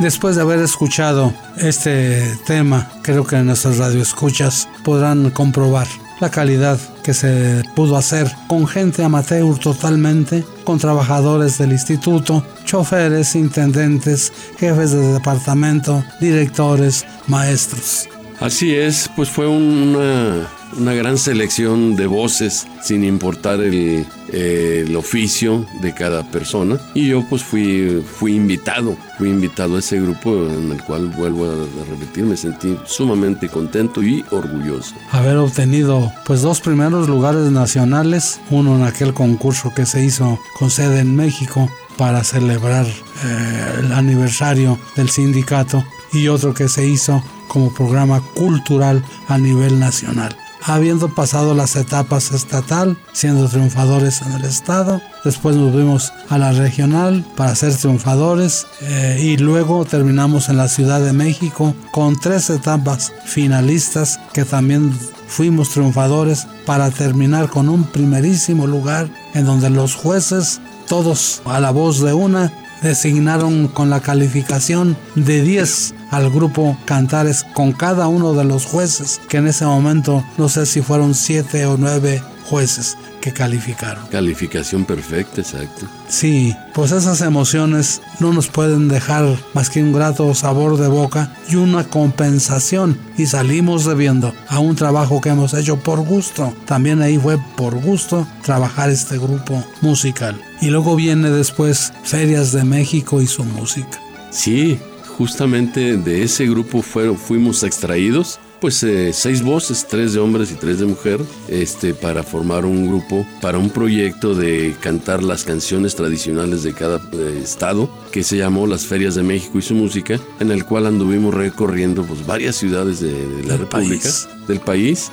Después 0.00 0.36
de 0.36 0.40
haber 0.40 0.60
escuchado 0.60 1.34
este 1.58 2.38
tema, 2.46 2.90
creo 3.02 3.26
que 3.26 3.36
nuestras 3.40 3.76
radioescuchas 3.76 4.66
podrán 4.82 5.28
comprobar 5.28 5.86
la 6.20 6.30
calidad 6.30 6.80
que 7.04 7.12
se 7.12 7.62
pudo 7.76 7.98
hacer 7.98 8.34
con 8.48 8.66
gente 8.66 9.04
amateur 9.04 9.58
totalmente, 9.58 10.42
con 10.64 10.78
trabajadores 10.78 11.58
del 11.58 11.72
instituto, 11.72 12.42
choferes, 12.64 13.34
intendentes, 13.34 14.32
jefes 14.58 14.92
de 14.92 15.12
departamento, 15.12 16.02
directores, 16.18 17.04
maestros. 17.26 18.08
Así 18.40 18.74
es, 18.74 19.10
pues 19.14 19.28
fue 19.28 19.46
una, 19.46 20.48
gran 20.94 21.18
selección 21.18 21.94
de 21.94 22.06
voces 22.06 22.66
sin 22.82 23.04
importar 23.04 23.60
el, 23.60 24.06
el, 24.32 24.96
oficio 24.96 25.66
de 25.82 25.92
cada 25.92 26.22
persona 26.30 26.80
y 26.94 27.08
yo 27.08 27.22
pues 27.28 27.44
fui, 27.44 28.02
fui 28.18 28.36
invitado, 28.36 28.96
fui 29.18 29.28
invitado 29.28 29.76
a 29.76 29.80
ese 29.80 30.00
grupo 30.00 30.46
en 30.46 30.72
el 30.72 30.82
cual 30.84 31.08
vuelvo 31.08 31.50
a 31.50 31.84
repetir, 31.90 32.24
me 32.24 32.36
sentí 32.36 32.78
sumamente 32.86 33.50
contento 33.50 34.02
y 34.02 34.24
orgulloso. 34.30 34.94
Haber 35.10 35.36
obtenido 35.36 36.10
pues 36.24 36.40
dos 36.40 36.60
primeros 36.60 37.08
lugares 37.10 37.50
nacionales, 37.50 38.40
uno 38.48 38.74
en 38.74 38.84
aquel 38.84 39.12
concurso 39.12 39.74
que 39.74 39.84
se 39.84 40.02
hizo 40.02 40.40
con 40.58 40.70
sede 40.70 41.00
en 41.00 41.14
México 41.14 41.70
para 41.98 42.24
celebrar 42.24 42.86
eh, 42.86 43.74
el 43.80 43.92
aniversario 43.92 44.78
del 44.96 45.10
sindicato 45.10 45.84
y 46.14 46.28
otro 46.28 46.54
que 46.54 46.70
se 46.70 46.86
hizo 46.86 47.22
como 47.50 47.74
programa 47.74 48.22
cultural 48.34 49.04
a 49.28 49.36
nivel 49.36 49.80
nacional. 49.80 50.34
Habiendo 50.62 51.08
pasado 51.08 51.54
las 51.54 51.74
etapas 51.74 52.32
estatal, 52.32 52.96
siendo 53.12 53.48
triunfadores 53.48 54.22
en 54.22 54.32
el 54.32 54.44
estado, 54.44 55.00
después 55.24 55.56
nos 55.56 55.74
vimos 55.74 56.12
a 56.28 56.38
la 56.38 56.52
regional 56.52 57.24
para 57.34 57.54
ser 57.54 57.74
triunfadores 57.74 58.66
eh, 58.82 59.18
y 59.22 59.36
luego 59.38 59.84
terminamos 59.84 60.48
en 60.48 60.58
la 60.58 60.68
Ciudad 60.68 61.00
de 61.00 61.14
México 61.14 61.74
con 61.92 62.20
tres 62.20 62.50
etapas 62.50 63.12
finalistas 63.24 64.20
que 64.34 64.44
también 64.44 64.92
fuimos 65.26 65.70
triunfadores 65.70 66.46
para 66.66 66.90
terminar 66.90 67.48
con 67.48 67.68
un 67.68 67.84
primerísimo 67.84 68.66
lugar 68.66 69.08
en 69.34 69.46
donde 69.46 69.70
los 69.70 69.94
jueces, 69.94 70.60
todos 70.88 71.40
a 71.46 71.58
la 71.58 71.70
voz 71.70 72.00
de 72.00 72.12
una, 72.12 72.52
designaron 72.82 73.68
con 73.68 73.90
la 73.90 74.00
calificación 74.00 74.96
de 75.14 75.42
10 75.42 75.94
al 76.10 76.30
grupo 76.30 76.76
Cantares 76.84 77.44
con 77.54 77.72
cada 77.72 78.08
uno 78.08 78.34
de 78.34 78.44
los 78.44 78.66
jueces, 78.66 79.20
que 79.28 79.38
en 79.38 79.46
ese 79.46 79.64
momento 79.64 80.24
no 80.38 80.48
sé 80.48 80.66
si 80.66 80.82
fueron 80.82 81.14
7 81.14 81.66
o 81.66 81.76
9 81.76 82.22
jueces 82.46 82.96
que 83.20 83.32
calificaron. 83.32 84.06
Calificación 84.08 84.84
perfecta, 84.84 85.40
exacto. 85.40 85.86
Sí, 86.08 86.54
pues 86.74 86.92
esas 86.92 87.20
emociones 87.20 88.02
no 88.18 88.32
nos 88.32 88.48
pueden 88.48 88.88
dejar 88.88 89.36
más 89.54 89.70
que 89.70 89.82
un 89.82 89.92
grato 89.92 90.34
sabor 90.34 90.78
de 90.78 90.88
boca 90.88 91.36
y 91.48 91.56
una 91.56 91.84
compensación 91.84 92.98
y 93.16 93.26
salimos 93.26 93.84
debiendo 93.84 94.34
a 94.48 94.58
un 94.58 94.76
trabajo 94.76 95.20
que 95.20 95.28
hemos 95.28 95.54
hecho 95.54 95.76
por 95.76 96.00
gusto. 96.00 96.54
También 96.64 97.02
ahí 97.02 97.18
fue 97.18 97.38
por 97.56 97.74
gusto 97.80 98.26
trabajar 98.42 98.90
este 98.90 99.18
grupo 99.18 99.64
musical. 99.80 100.40
Y 100.60 100.70
luego 100.70 100.96
viene 100.96 101.30
después 101.30 101.92
Ferias 102.02 102.52
de 102.52 102.64
México 102.64 103.20
y 103.22 103.26
su 103.26 103.44
música. 103.44 104.00
Sí, 104.30 104.78
justamente 105.16 105.96
de 105.96 106.22
ese 106.22 106.46
grupo 106.46 106.82
fuimos 106.82 107.62
extraídos 107.62 108.40
pues 108.60 108.82
eh, 108.82 109.12
seis 109.12 109.42
voces, 109.42 109.86
tres 109.88 110.12
de 110.12 110.20
hombres 110.20 110.52
y 110.52 110.54
tres 110.54 110.78
de 110.80 110.86
mujer, 110.86 111.20
este, 111.48 111.94
para 111.94 112.22
formar 112.22 112.66
un 112.66 112.86
grupo, 112.86 113.26
para 113.40 113.58
un 113.58 113.70
proyecto 113.70 114.34
de 114.34 114.76
cantar 114.80 115.22
las 115.22 115.44
canciones 115.44 115.94
tradicionales 115.96 116.62
de 116.62 116.74
cada 116.74 117.00
eh, 117.12 117.40
estado, 117.42 117.90
que 118.12 118.22
se 118.22 118.36
llamó 118.36 118.66
Las 118.66 118.86
Ferias 118.86 119.14
de 119.14 119.22
México 119.22 119.58
y 119.58 119.62
su 119.62 119.74
música, 119.74 120.20
en 120.40 120.50
el 120.50 120.64
cual 120.64 120.86
anduvimos 120.86 121.32
recorriendo 121.32 122.04
pues, 122.04 122.26
varias 122.26 122.56
ciudades 122.56 123.00
de, 123.00 123.10
la 123.46 123.56
República 123.56 124.08
del 124.46 124.60
país, 124.60 125.10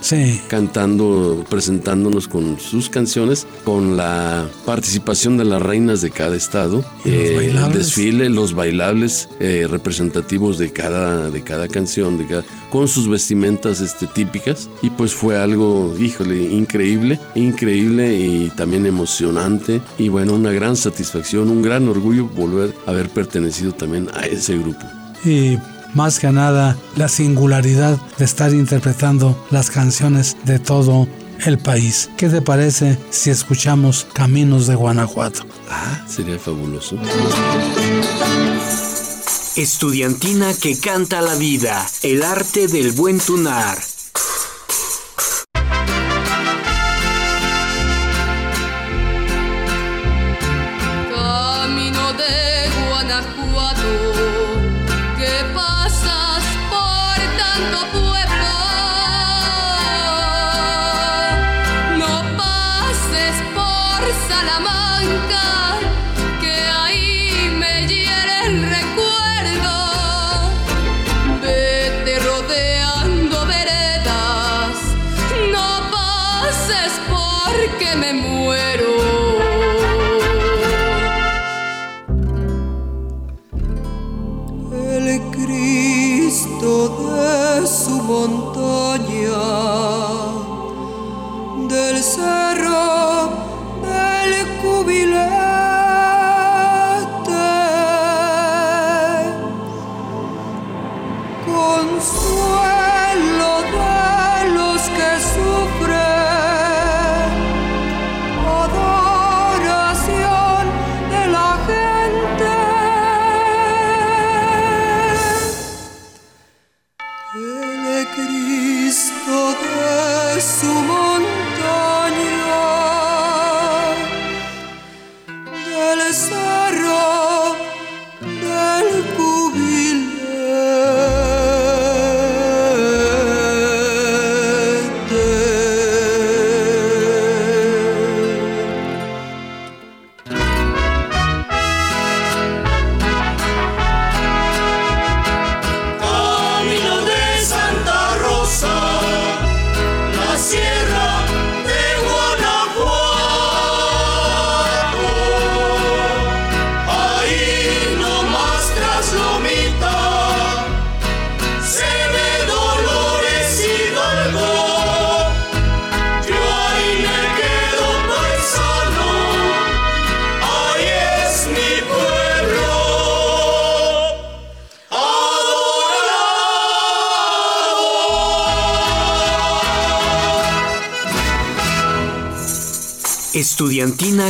cantando, 0.47 1.45
presentándonos 1.49 2.27
con 2.27 2.59
sus 2.59 2.89
canciones, 2.89 3.45
con 3.63 3.95
la 3.95 4.49
participación 4.65 5.37
de 5.37 5.45
las 5.45 5.61
reinas 5.61 6.01
de 6.01 6.09
cada 6.09 6.35
estado, 6.35 6.83
eh, 7.05 7.51
el 7.53 7.71
desfile, 7.71 8.29
los 8.29 8.53
bailables 8.53 9.29
eh, 9.39 9.67
representativos 9.69 10.57
de 10.57 10.71
cada, 10.71 11.29
de 11.29 11.43
cada 11.43 11.67
canción, 11.67 12.17
de 12.17 12.27
con 12.71 12.87
sus 12.87 13.07
vestimentas 13.07 13.36
este, 13.43 14.07
típicas. 14.07 14.69
Y 14.81 14.89
pues 14.89 15.13
fue 15.13 15.37
algo, 15.37 15.95
híjole, 15.99 16.41
increíble, 16.41 17.19
increíble 17.35 18.17
y 18.17 18.49
también 18.55 18.85
emocionante. 18.85 19.81
Y 19.97 20.09
bueno, 20.09 20.33
una 20.33 20.51
gran 20.51 20.75
satisfacción, 20.75 21.49
un 21.49 21.61
gran 21.61 21.87
orgullo 21.87 22.27
volver 22.27 22.73
a 22.85 22.91
haber 22.91 23.09
pertenecido 23.09 23.71
también 23.71 24.09
a 24.13 24.25
ese 24.25 24.57
grupo. 24.57 24.85
Y 25.25 25.57
más 25.93 26.19
que 26.19 26.31
nada 26.31 26.77
la 26.95 27.07
singularidad 27.07 27.97
de 28.17 28.25
estar 28.25 28.53
interpretando 28.53 29.37
las 29.51 29.69
canciones 29.69 30.37
de 30.45 30.59
todo 30.59 31.07
el 31.45 31.57
país. 31.57 32.09
¿Qué 32.17 32.29
te 32.29 32.41
parece 32.41 32.97
si 33.09 33.29
escuchamos 33.29 34.07
Caminos 34.13 34.67
de 34.67 34.75
Guanajuato? 34.75 35.41
Ah, 35.69 36.05
sería 36.07 36.39
fabuloso. 36.39 36.97
Estudiantina 39.57 40.53
que 40.53 40.79
canta 40.79 41.19
la 41.19 41.33
vida, 41.33 41.89
el 42.03 42.21
arte 42.21 42.67
del 42.67 42.91
buen 42.91 43.17
tunar. 43.17 43.86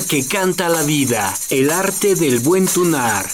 Que 0.07 0.25
canta 0.25 0.69
la 0.69 0.83
vida, 0.83 1.33
el 1.49 1.69
arte 1.69 2.15
del 2.15 2.39
buen 2.39 2.65
tunar. 2.65 3.25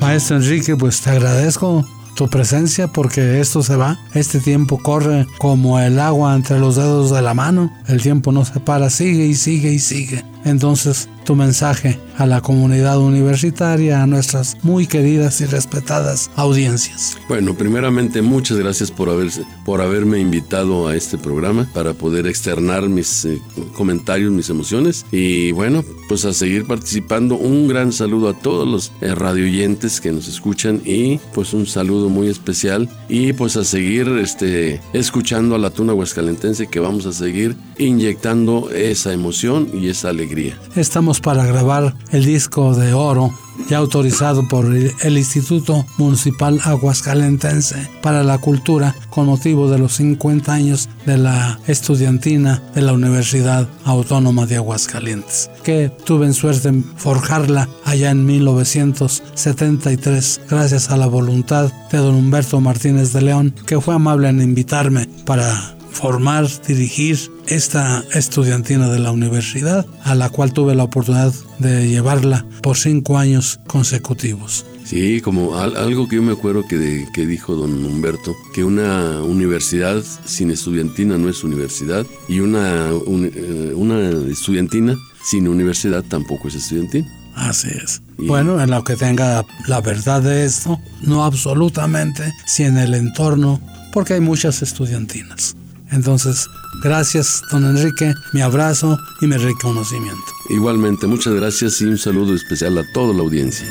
Maestro 0.00 0.36
Enrique, 0.36 0.76
pues 0.76 1.00
te 1.00 1.10
agradezco 1.10 1.84
tu 2.14 2.28
presencia 2.28 2.86
porque 2.88 3.40
esto 3.40 3.62
se 3.64 3.74
va. 3.74 3.98
Este 4.14 4.38
tiempo 4.38 4.78
corre 4.78 5.26
como 5.38 5.80
el 5.80 5.98
agua 5.98 6.34
entre 6.36 6.58
los 6.60 6.76
dedos 6.76 7.10
de 7.10 7.20
la 7.20 7.34
mano. 7.34 7.72
El 7.88 8.00
tiempo 8.00 8.30
no 8.30 8.44
se 8.44 8.60
para, 8.60 8.88
sigue 8.88 9.26
y 9.26 9.34
sigue 9.34 9.72
y 9.72 9.80
sigue. 9.80 10.24
Entonces, 10.44 11.08
tu 11.24 11.34
mensaje 11.34 11.98
a 12.16 12.26
la 12.26 12.40
comunidad 12.40 12.98
universitaria, 12.98 14.02
a 14.02 14.06
nuestras 14.06 14.56
muy 14.62 14.86
queridas 14.86 15.40
y 15.40 15.46
respetadas 15.46 16.30
audiencias. 16.36 17.18
Bueno, 17.28 17.54
primeramente 17.54 18.22
muchas 18.22 18.56
gracias 18.56 18.90
por, 18.90 19.10
haberse, 19.10 19.42
por 19.66 19.82
haberme 19.82 20.20
invitado 20.20 20.86
a 20.86 20.94
este 20.94 21.18
programa 21.18 21.68
para 21.74 21.92
poder 21.92 22.28
externar 22.28 22.88
mis 22.88 23.24
eh, 23.24 23.42
comentarios, 23.74 24.30
mis 24.30 24.48
emociones 24.48 25.04
y 25.10 25.50
bueno, 25.50 25.84
pues 26.08 26.24
a 26.24 26.32
seguir 26.32 26.68
participando. 26.68 27.34
Un 27.34 27.66
gran 27.66 27.92
saludo 27.92 28.28
a 28.28 28.38
todos 28.38 28.66
los 28.66 28.92
eh, 29.00 29.12
radioyentes 29.12 30.00
que 30.00 30.12
nos 30.12 30.28
escuchan 30.28 30.80
y 30.84 31.18
pues 31.34 31.52
un 31.52 31.66
saludo 31.66 32.08
muy 32.08 32.28
especial 32.28 32.88
y 33.08 33.32
pues 33.32 33.56
a 33.56 33.64
seguir 33.64 34.06
este, 34.22 34.80
escuchando 34.92 35.56
a 35.56 35.58
la 35.58 35.70
tuna 35.70 35.94
huescalentense 35.94 36.68
que 36.68 36.78
vamos 36.78 37.04
a 37.06 37.12
seguir 37.12 37.56
inyectando 37.76 38.70
esa 38.70 39.12
emoción 39.12 39.68
y 39.74 39.88
esa 39.88 40.10
alegría. 40.10 40.56
Estamos 40.76 41.20
para 41.20 41.44
grabar 41.44 41.96
el 42.12 42.24
disco 42.24 42.72
de 42.76 42.92
oro 42.92 43.34
ya 43.68 43.78
autorizado 43.78 44.46
por 44.48 44.66
el 44.66 45.18
Instituto 45.18 45.84
Municipal 45.98 46.60
Aguascalentense 46.64 47.88
para 48.02 48.22
la 48.22 48.38
Cultura 48.38 48.94
con 49.10 49.26
motivo 49.26 49.68
de 49.70 49.78
los 49.78 49.94
50 49.94 50.52
años 50.52 50.88
de 51.06 51.16
la 51.18 51.58
estudiantina 51.66 52.62
de 52.74 52.82
la 52.82 52.92
Universidad 52.92 53.68
Autónoma 53.84 54.46
de 54.46 54.56
Aguascalientes, 54.56 55.50
que 55.62 55.90
tuve 56.04 56.32
suerte 56.32 56.68
en 56.68 56.84
forjarla 56.96 57.68
allá 57.84 58.10
en 58.10 58.26
1973 58.26 60.40
gracias 60.48 60.90
a 60.90 60.96
la 60.96 61.06
voluntad 61.06 61.70
de 61.90 61.98
don 61.98 62.14
Humberto 62.14 62.60
Martínez 62.60 63.12
de 63.12 63.22
León, 63.22 63.52
que 63.66 63.80
fue 63.80 63.94
amable 63.94 64.28
en 64.28 64.40
invitarme 64.40 65.08
para 65.24 65.75
formar, 65.96 66.46
dirigir 66.66 67.18
esta 67.46 68.04
estudiantina 68.12 68.88
de 68.90 68.98
la 68.98 69.12
universidad, 69.12 69.86
a 70.04 70.14
la 70.14 70.28
cual 70.28 70.52
tuve 70.52 70.74
la 70.74 70.84
oportunidad 70.84 71.32
de 71.58 71.88
llevarla 71.88 72.44
por 72.62 72.76
cinco 72.76 73.16
años 73.16 73.60
consecutivos. 73.66 74.66
Sí, 74.84 75.20
como 75.20 75.56
algo 75.58 76.06
que 76.06 76.16
yo 76.16 76.22
me 76.22 76.32
acuerdo 76.32 76.64
que, 76.68 77.08
que 77.12 77.26
dijo 77.26 77.56
don 77.56 77.84
Humberto, 77.84 78.36
que 78.54 78.62
una 78.62 79.22
universidad 79.22 80.02
sin 80.24 80.50
estudiantina 80.50 81.16
no 81.16 81.28
es 81.28 81.42
universidad 81.42 82.06
y 82.28 82.40
una, 82.40 82.90
eh, 82.90 83.72
una 83.74 84.10
estudiantina 84.30 84.96
sin 85.24 85.48
universidad 85.48 86.04
tampoco 86.04 86.48
es 86.48 86.56
estudiantina. 86.56 87.08
Así 87.34 87.68
es. 87.68 88.00
Bueno, 88.18 88.62
en 88.62 88.70
lo 88.70 88.84
que 88.84 88.96
tenga 88.96 89.44
la 89.66 89.80
verdad 89.80 90.22
de 90.22 90.44
esto, 90.44 90.78
no 91.02 91.24
absolutamente, 91.24 92.32
si 92.46 92.62
en 92.62 92.78
el 92.78 92.94
entorno, 92.94 93.60
porque 93.92 94.14
hay 94.14 94.20
muchas 94.20 94.62
estudiantinas. 94.62 95.56
Entonces, 95.90 96.48
gracias, 96.82 97.42
don 97.50 97.64
Enrique, 97.64 98.14
mi 98.32 98.42
abrazo 98.42 98.98
y 99.20 99.26
mi 99.26 99.36
reconocimiento. 99.36 100.24
Igualmente, 100.48 101.06
muchas 101.06 101.34
gracias 101.34 101.80
y 101.80 101.84
un 101.84 101.98
saludo 101.98 102.34
especial 102.34 102.76
a 102.78 102.92
toda 102.92 103.14
la 103.14 103.20
audiencia. 103.20 103.66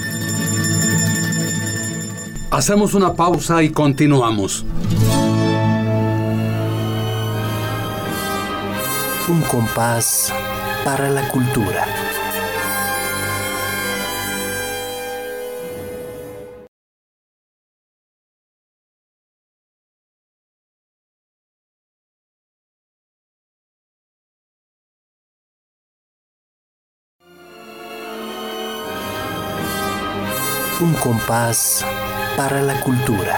Hacemos 2.51 2.93
una 2.93 3.13
pausa 3.13 3.61
y 3.63 3.69
continuamos. 3.69 4.65
Un 9.27 9.41
compás 9.41 10.31
para 10.85 11.09
la 11.09 11.27
cultura. 11.29 11.85
Compás 31.05 31.85
para 32.35 32.63
la 32.63 32.79
cultura. 32.79 33.37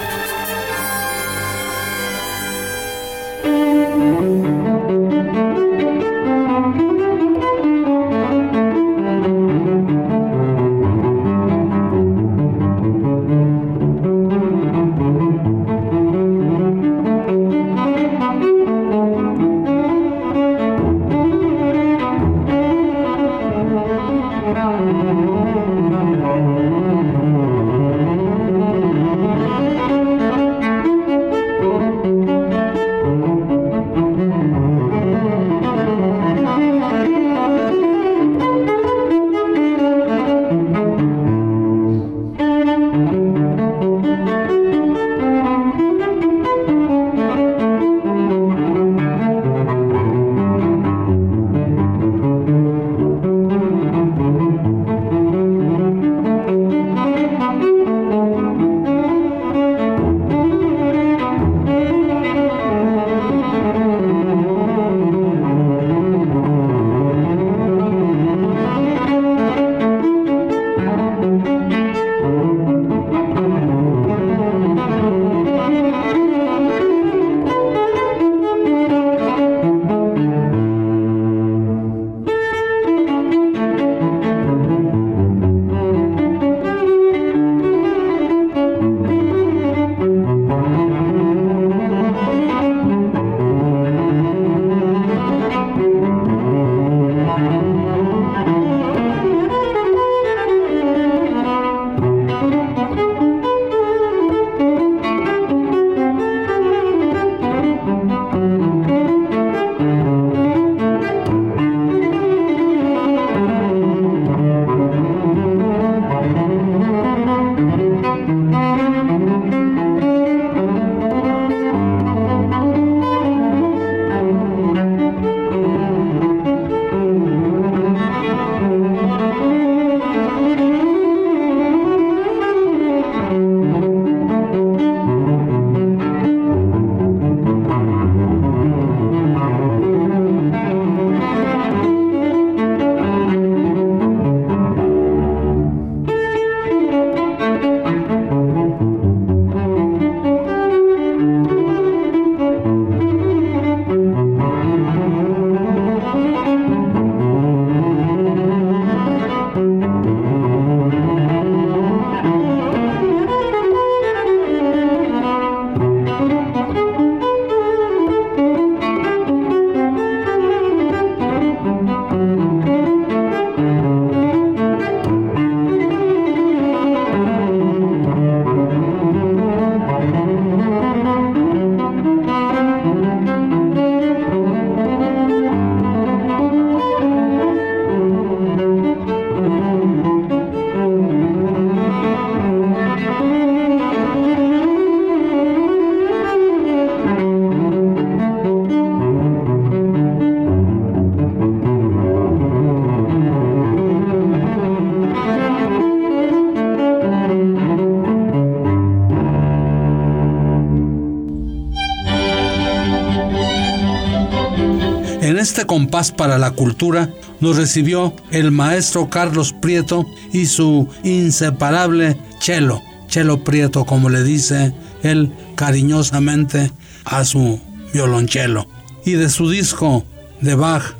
Compás 215.67 216.11
para 216.11 216.39
la 216.39 216.51
cultura 216.51 217.11
nos 217.39 217.57
recibió 217.57 218.15
el 218.31 218.51
maestro 218.51 219.09
Carlos 219.09 219.53
Prieto 219.53 220.05
y 220.33 220.47
su 220.47 220.87
inseparable 221.03 222.17
Chelo, 222.39 222.81
Chelo 223.07 223.43
Prieto 223.43 223.85
como 223.85 224.09
le 224.09 224.23
dice 224.23 224.73
él 225.03 225.31
cariñosamente 225.55 226.71
a 227.05 227.23
su 227.23 227.59
violonchelo. 227.93 228.67
Y 229.05 229.13
de 229.13 229.29
su 229.29 229.49
disco 229.49 230.03
de 230.41 230.55
Bach 230.55 230.95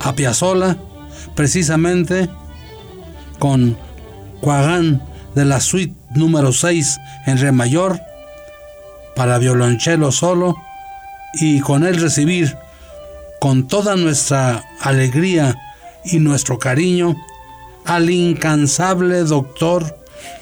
a 0.00 0.14
Piazzolla, 0.14 0.76
precisamente 1.34 2.28
con 3.38 3.76
Cuagán 4.40 5.02
de 5.34 5.44
la 5.44 5.60
suite 5.60 5.94
número 6.14 6.52
6 6.52 6.98
en 7.26 7.38
re 7.38 7.52
mayor 7.52 8.00
para 9.16 9.38
violonchelo 9.38 10.12
solo 10.12 10.56
y 11.34 11.60
con 11.60 11.84
él 11.84 12.00
recibir 12.00 12.56
con 13.40 13.66
toda 13.66 13.96
nuestra 13.96 14.64
alegría 14.80 15.58
y 16.04 16.18
nuestro 16.18 16.58
cariño 16.58 17.16
al 17.86 18.10
incansable 18.10 19.24
doctor 19.24 19.98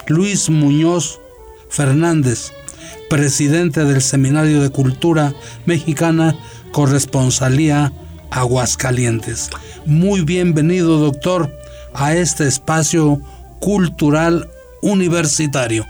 Luis 0.09 0.51
Muñoz 0.51 1.21
Fernández, 1.71 2.53
presidente 3.09 3.85
del 3.85 4.03
Seminario 4.03 4.61
de 4.61 4.71
Cultura 4.71 5.33
Mexicana, 5.65 6.37
corresponsalía 6.73 7.93
Aguascalientes. 8.31 9.51
Muy 9.87 10.23
bienvenido, 10.23 10.99
doctor, 10.99 11.57
a 11.95 12.15
este 12.15 12.49
espacio 12.49 13.21
cultural 13.61 14.51
universitario. 14.83 15.87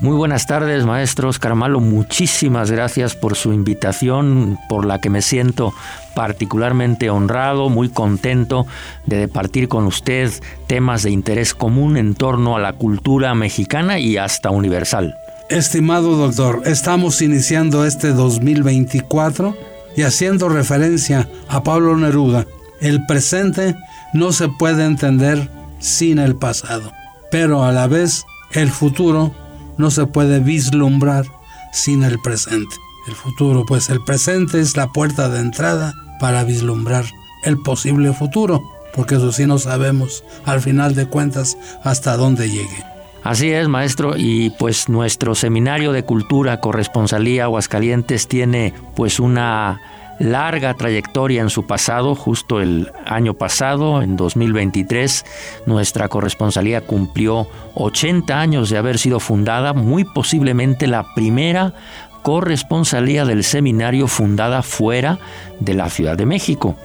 Muy 0.00 0.16
buenas 0.16 0.46
tardes, 0.46 0.86
maestro 0.86 1.28
Oscar 1.28 1.54
Malo. 1.54 1.78
Muchísimas 1.78 2.70
gracias 2.70 3.14
por 3.14 3.36
su 3.36 3.52
invitación, 3.52 4.58
por 4.66 4.86
la 4.86 4.98
que 4.98 5.10
me 5.10 5.20
siento 5.20 5.74
particularmente 6.14 7.10
honrado, 7.10 7.68
muy 7.68 7.90
contento 7.90 8.66
de 9.04 9.18
departir 9.18 9.68
con 9.68 9.84
usted 9.84 10.32
temas 10.66 11.02
de 11.02 11.10
interés 11.10 11.52
común 11.52 11.98
en 11.98 12.14
torno 12.14 12.56
a 12.56 12.60
la 12.60 12.72
cultura 12.72 13.34
mexicana 13.34 13.98
y 13.98 14.16
hasta 14.16 14.48
universal. 14.48 15.14
Estimado 15.50 16.16
doctor, 16.16 16.62
estamos 16.64 17.20
iniciando 17.20 17.84
este 17.84 18.12
2024 18.14 19.54
y 19.98 20.02
haciendo 20.02 20.48
referencia 20.48 21.28
a 21.46 21.62
Pablo 21.62 21.94
Neruda, 21.98 22.46
el 22.80 23.04
presente 23.04 23.76
no 24.14 24.32
se 24.32 24.48
puede 24.48 24.86
entender 24.86 25.50
sin 25.78 26.18
el 26.18 26.36
pasado, 26.36 26.90
pero 27.30 27.64
a 27.64 27.72
la 27.72 27.86
vez 27.86 28.24
el 28.52 28.70
futuro 28.70 29.34
no 29.80 29.90
se 29.90 30.06
puede 30.06 30.38
vislumbrar 30.40 31.26
sin 31.72 32.02
el 32.02 32.20
presente. 32.20 32.76
El 33.08 33.14
futuro, 33.14 33.64
pues 33.66 33.90
el 33.90 34.02
presente 34.04 34.60
es 34.60 34.76
la 34.76 34.92
puerta 34.92 35.28
de 35.28 35.40
entrada 35.40 35.94
para 36.20 36.44
vislumbrar 36.44 37.04
el 37.44 37.58
posible 37.58 38.12
futuro, 38.12 38.62
porque 38.94 39.16
eso 39.16 39.32
sí 39.32 39.46
no 39.46 39.58
sabemos 39.58 40.22
al 40.44 40.60
final 40.60 40.94
de 40.94 41.06
cuentas 41.06 41.56
hasta 41.82 42.16
dónde 42.16 42.50
llegue. 42.50 42.84
Así 43.22 43.50
es, 43.50 43.68
maestro, 43.68 44.14
y 44.16 44.50
pues 44.58 44.88
nuestro 44.88 45.34
seminario 45.34 45.92
de 45.92 46.04
cultura 46.04 46.60
corresponsalía 46.60 47.44
Aguascalientes 47.44 48.28
tiene 48.28 48.72
pues 48.94 49.20
una 49.20 49.80
larga 50.20 50.74
trayectoria 50.74 51.40
en 51.40 51.48
su 51.48 51.66
pasado, 51.66 52.14
justo 52.14 52.60
el 52.60 52.92
año 53.06 53.34
pasado, 53.34 54.02
en 54.02 54.16
2023, 54.16 55.24
nuestra 55.64 56.08
corresponsalía 56.08 56.82
cumplió 56.82 57.48
80 57.74 58.38
años 58.38 58.68
de 58.68 58.76
haber 58.76 58.98
sido 58.98 59.18
fundada, 59.18 59.72
muy 59.72 60.04
posiblemente 60.04 60.86
la 60.86 61.06
primera 61.14 61.72
corresponsalía 62.22 63.24
del 63.24 63.44
seminario 63.44 64.06
fundada 64.08 64.60
fuera 64.60 65.18
de 65.58 65.72
la 65.72 65.88
Ciudad 65.88 66.18
de 66.18 66.26
México. 66.26 66.76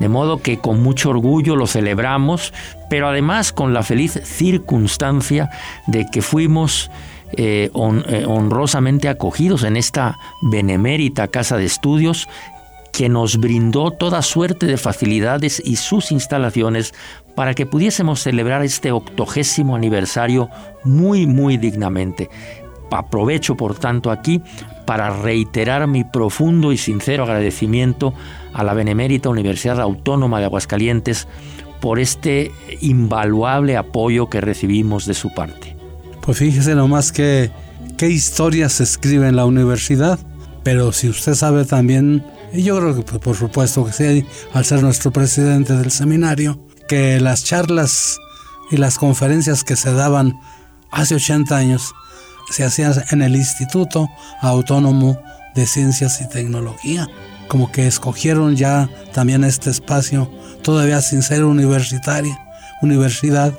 De 0.00 0.08
modo 0.08 0.38
que 0.38 0.58
con 0.58 0.82
mucho 0.82 1.10
orgullo 1.10 1.56
lo 1.56 1.66
celebramos, 1.66 2.54
pero 2.88 3.08
además 3.08 3.52
con 3.52 3.74
la 3.74 3.82
feliz 3.82 4.18
circunstancia 4.24 5.50
de 5.86 6.06
que 6.10 6.22
fuimos 6.22 6.90
eh, 7.32 7.70
eh, 7.70 8.24
honrosamente 8.26 9.10
acogidos 9.10 9.62
en 9.62 9.76
esta 9.76 10.16
benemérita 10.40 11.28
casa 11.28 11.58
de 11.58 11.66
estudios 11.66 12.26
que 12.98 13.08
nos 13.08 13.36
brindó 13.36 13.92
toda 13.92 14.22
suerte 14.22 14.66
de 14.66 14.76
facilidades 14.76 15.62
y 15.64 15.76
sus 15.76 16.10
instalaciones 16.10 16.92
para 17.36 17.54
que 17.54 17.64
pudiésemos 17.64 18.18
celebrar 18.18 18.64
este 18.64 18.90
octogésimo 18.90 19.76
aniversario 19.76 20.50
muy, 20.82 21.28
muy 21.28 21.58
dignamente. 21.58 22.28
Aprovecho, 22.90 23.56
por 23.56 23.78
tanto, 23.78 24.10
aquí 24.10 24.42
para 24.84 25.10
reiterar 25.10 25.86
mi 25.86 26.02
profundo 26.02 26.72
y 26.72 26.76
sincero 26.76 27.22
agradecimiento 27.22 28.14
a 28.52 28.64
la 28.64 28.74
Benemérita 28.74 29.28
Universidad 29.28 29.80
Autónoma 29.80 30.40
de 30.40 30.46
Aguascalientes 30.46 31.28
por 31.80 32.00
este 32.00 32.50
invaluable 32.80 33.76
apoyo 33.76 34.28
que 34.28 34.40
recibimos 34.40 35.06
de 35.06 35.14
su 35.14 35.32
parte. 35.32 35.76
Pues 36.20 36.38
fíjese 36.38 36.74
nomás 36.74 37.12
que 37.12 37.52
qué 37.96 38.10
historia 38.10 38.68
se 38.68 38.82
escribe 38.82 39.28
en 39.28 39.36
la 39.36 39.46
universidad, 39.46 40.18
pero 40.64 40.90
si 40.90 41.08
usted 41.08 41.36
sabe 41.36 41.64
también 41.64 42.24
y 42.52 42.62
yo 42.62 42.78
creo 42.78 42.94
que 42.94 43.02
pues, 43.02 43.20
por 43.20 43.36
supuesto 43.36 43.84
que 43.84 43.92
sí, 43.92 44.26
al 44.52 44.64
ser 44.64 44.82
nuestro 44.82 45.12
presidente 45.12 45.74
del 45.74 45.90
seminario, 45.90 46.58
que 46.88 47.20
las 47.20 47.44
charlas 47.44 48.18
y 48.70 48.76
las 48.76 48.98
conferencias 48.98 49.64
que 49.64 49.76
se 49.76 49.92
daban 49.92 50.38
hace 50.90 51.14
80 51.14 51.56
años 51.56 51.94
se 52.50 52.64
hacían 52.64 52.94
en 53.10 53.22
el 53.22 53.36
Instituto 53.36 54.08
Autónomo 54.40 55.20
de 55.54 55.66
Ciencias 55.66 56.20
y 56.20 56.28
Tecnología. 56.28 57.06
Como 57.48 57.70
que 57.72 57.86
escogieron 57.86 58.56
ya 58.56 58.88
también 59.12 59.44
este 59.44 59.70
espacio, 59.70 60.30
todavía 60.62 61.00
sin 61.00 61.22
ser 61.22 61.44
universitaria, 61.44 62.38
universidad, 62.82 63.58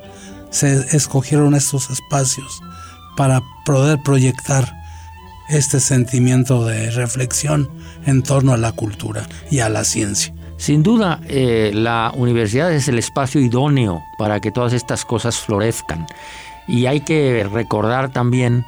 se 0.49 0.95
escogieron 0.95 1.53
estos 1.53 1.89
espacios 1.89 2.61
para 3.15 3.41
poder 3.65 3.99
proyectar 4.03 4.73
este 5.49 5.79
sentimiento 5.79 6.65
de 6.65 6.91
reflexión 6.91 7.69
en 8.05 8.23
torno 8.23 8.53
a 8.53 8.57
la 8.57 8.71
cultura 8.71 9.27
y 9.49 9.59
a 9.59 9.69
la 9.69 9.83
ciencia. 9.83 10.33
Sin 10.57 10.83
duda, 10.83 11.21
eh, 11.27 11.71
la 11.73 12.11
universidad 12.15 12.73
es 12.73 12.87
el 12.87 12.99
espacio 12.99 13.39
idóneo 13.39 14.03
para 14.17 14.41
que 14.41 14.51
todas 14.51 14.73
estas 14.73 15.05
cosas 15.05 15.39
florezcan. 15.39 16.05
Y 16.67 16.85
hay 16.85 16.99
que 17.01 17.47
recordar 17.51 18.11
también 18.11 18.65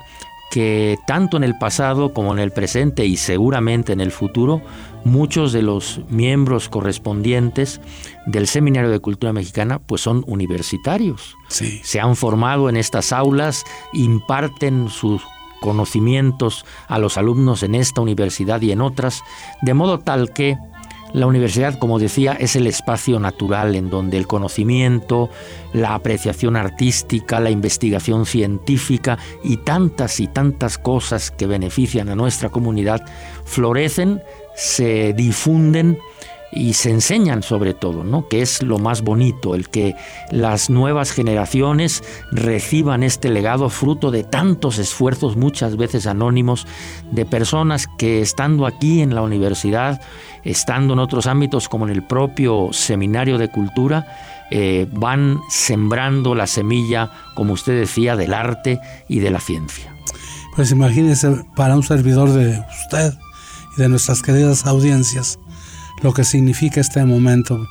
que 0.51 0.97
tanto 1.07 1.37
en 1.37 1.43
el 1.43 1.57
pasado 1.57 2.13
como 2.13 2.33
en 2.33 2.39
el 2.39 2.51
presente 2.51 3.05
y 3.05 3.17
seguramente 3.17 3.93
en 3.93 4.01
el 4.01 4.11
futuro, 4.11 4.61
muchos 5.05 5.53
de 5.53 5.61
los 5.61 6.01
miembros 6.09 6.67
correspondientes 6.67 7.79
del 8.25 8.47
Seminario 8.47 8.89
de 8.89 8.99
Cultura 8.99 9.33
Mexicana 9.33 9.79
pues 9.79 10.01
son 10.01 10.23
universitarios. 10.27 11.35
Se 11.49 11.99
han 11.99 12.15
formado 12.15 12.69
en 12.69 12.77
estas 12.77 13.13
aulas, 13.13 13.63
imparten 13.93 14.89
sus 14.89 15.21
conocimientos 15.61 16.65
a 16.87 16.99
los 16.99 17.17
alumnos 17.17 17.63
en 17.63 17.75
esta 17.75 18.01
universidad 18.01 18.61
y 18.61 18.73
en 18.73 18.81
otras, 18.81 19.23
de 19.61 19.73
modo 19.73 19.99
tal 19.99 20.33
que 20.33 20.57
la 21.13 21.27
universidad, 21.27 21.77
como 21.77 21.99
decía, 21.99 22.33
es 22.33 22.55
el 22.55 22.67
espacio 22.67 23.19
natural 23.19 23.75
en 23.75 23.89
donde 23.89 24.17
el 24.17 24.27
conocimiento, 24.27 25.29
la 25.73 25.93
apreciación 25.93 26.55
artística, 26.55 27.41
la 27.41 27.49
investigación 27.49 28.25
científica 28.25 29.17
y 29.43 29.57
tantas 29.57 30.19
y 30.21 30.27
tantas 30.27 30.77
cosas 30.77 31.29
que 31.29 31.47
benefician 31.47 32.07
a 32.09 32.15
nuestra 32.15 32.49
comunidad 32.49 33.03
florecen, 33.43 34.21
se 34.55 35.13
difunden 35.13 35.99
y 36.51 36.73
se 36.73 36.89
enseñan 36.89 37.43
sobre 37.43 37.73
todo, 37.73 38.03
¿no? 38.03 38.27
que 38.27 38.41
es 38.41 38.61
lo 38.61 38.77
más 38.77 39.01
bonito, 39.01 39.55
el 39.55 39.69
que 39.69 39.95
las 40.31 40.69
nuevas 40.69 41.11
generaciones 41.11 42.03
reciban 42.31 43.03
este 43.03 43.29
legado 43.29 43.69
fruto 43.69 44.11
de 44.11 44.23
tantos 44.23 44.77
esfuerzos, 44.77 45.37
muchas 45.37 45.77
veces 45.77 46.07
anónimos, 46.07 46.67
de 47.11 47.25
personas 47.25 47.87
que 47.97 48.21
estando 48.21 48.65
aquí 48.65 49.01
en 49.01 49.15
la 49.15 49.21
universidad, 49.21 50.01
estando 50.43 50.93
en 50.93 50.99
otros 50.99 51.27
ámbitos 51.27 51.69
como 51.69 51.85
en 51.85 51.91
el 51.91 52.05
propio 52.05 52.69
seminario 52.71 53.37
de 53.37 53.49
cultura, 53.49 54.05
eh, 54.53 54.85
van 54.91 55.39
sembrando 55.49 56.35
la 56.35 56.45
semilla, 56.45 57.09
como 57.35 57.53
usted 57.53 57.79
decía, 57.79 58.17
del 58.17 58.33
arte 58.33 58.79
y 59.07 59.19
de 59.19 59.31
la 59.31 59.39
ciencia. 59.39 59.95
Pues 60.55 60.71
imagínese 60.71 61.45
para 61.55 61.75
un 61.75 61.83
servidor 61.83 62.29
de 62.31 62.61
usted 62.83 63.13
y 63.77 63.81
de 63.81 63.87
nuestras 63.87 64.21
queridas 64.21 64.65
audiencias, 64.65 65.39
lo 66.01 66.13
que 66.13 66.23
significa 66.23 66.79
este 66.81 67.05
momento, 67.05 67.67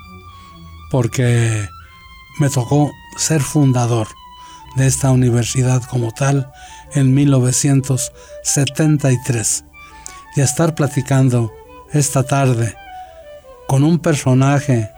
porque 0.91 1.69
me 2.39 2.49
tocó 2.49 2.93
ser 3.17 3.41
fundador 3.41 4.07
de 4.77 4.87
esta 4.87 5.11
universidad 5.11 5.83
como 5.83 6.13
tal 6.13 6.53
en 6.95 7.13
1973 7.15 9.65
y 10.37 10.41
estar 10.41 10.75
platicando 10.75 11.53
esta 11.93 12.23
tarde 12.23 12.75
con 13.67 13.85
un 13.85 13.99
personaje 13.99 14.91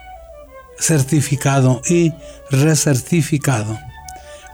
certificado 0.78 1.80
y 1.88 2.12
recertificado, 2.50 3.78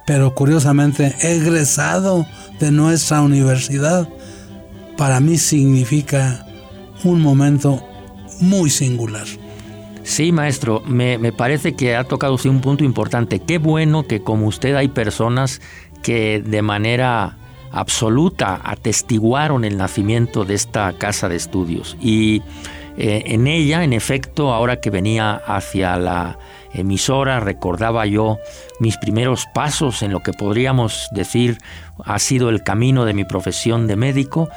pero 0.06 0.34
curiosamente 0.34 1.14
egresado 1.20 2.26
de 2.60 2.70
nuestra 2.70 3.22
universidad, 3.22 4.08
para 4.96 5.18
mí 5.20 5.36
significa 5.38 6.44
un 7.04 7.20
momento 7.20 7.87
muy 8.40 8.70
singular. 8.70 9.26
Sí, 10.08 10.32
maestro, 10.32 10.82
me, 10.86 11.32
parece 11.32 11.74
que 11.74 11.94
ha 11.94 12.04
tocado 12.04 12.34
usted 12.34 12.48
un 12.48 12.62
punto 12.62 12.82
importante. 12.82 13.40
Qué 13.40 13.58
bueno 13.58 14.06
que 14.06 14.22
como 14.22 14.46
usted 14.46 14.74
hay 14.74 14.88
personas 14.88 15.60
que 16.02 16.40
de 16.40 16.62
manera 16.62 17.36
absoluta 17.72 18.58
atestiguaron 18.64 19.66
el 19.66 19.76
nacimiento 19.76 20.46
de 20.46 20.54
esta 20.54 20.94
casa 20.94 21.28
de 21.28 21.36
estudios. 21.36 21.96
Y 22.00 22.42
eh, 22.96 23.24
en 23.26 23.46
ella, 23.46 23.84
en 23.84 23.92
efecto, 23.92 24.54
ahora 24.54 24.80
que 24.80 24.88
venía 24.88 25.34
hacia 25.46 25.96
la 25.98 26.38
emisora, 26.72 27.40
recordaba 27.40 28.06
yo 28.06 28.38
mis 28.80 28.96
primeros 28.96 29.44
pasos 29.52 30.02
en 30.02 30.12
lo 30.12 30.20
que 30.20 30.32
podríamos 30.32 31.08
decir 31.12 31.58
ha 32.04 32.18
sido 32.18 32.48
el 32.48 32.62
camino 32.62 33.04
de 33.04 33.14
mi 33.14 33.24
profesión 33.24 33.86
de 33.86 33.96
médico, 33.96 34.48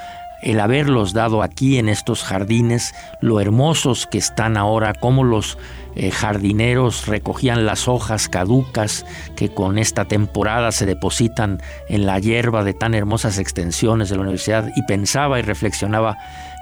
el 0.42 0.60
haberlos 0.60 1.14
dado 1.14 1.44
aquí 1.44 1.78
en 1.78 1.90
estos 1.90 2.24
jardines, 2.24 2.94
lo 3.22 3.40
hermosos 3.40 4.08
que 4.08 4.18
están 4.18 4.58
ahora, 4.58 4.94
cómo 4.94 5.24
los 5.24 5.58
eh, 5.96 6.12
jardineros 6.12 7.08
recogían 7.08 7.66
las 7.66 7.88
hojas 7.88 8.30
caducas 8.30 9.06
que 9.36 9.54
con 9.54 9.78
esta 9.78 10.06
temporada 10.06 10.72
se 10.72 10.86
depositan 10.86 11.62
en 11.90 12.06
la 12.06 12.20
hierba 12.20 12.64
de 12.64 12.74
tan 12.74 12.94
hermosas 12.94 13.38
extensiones 13.38 14.10
de 14.10 14.16
la 14.16 14.22
universidad 14.22 14.70
y 14.76 14.84
pensaba 14.84 15.40
y 15.40 15.42
reflexionaba 15.42 16.18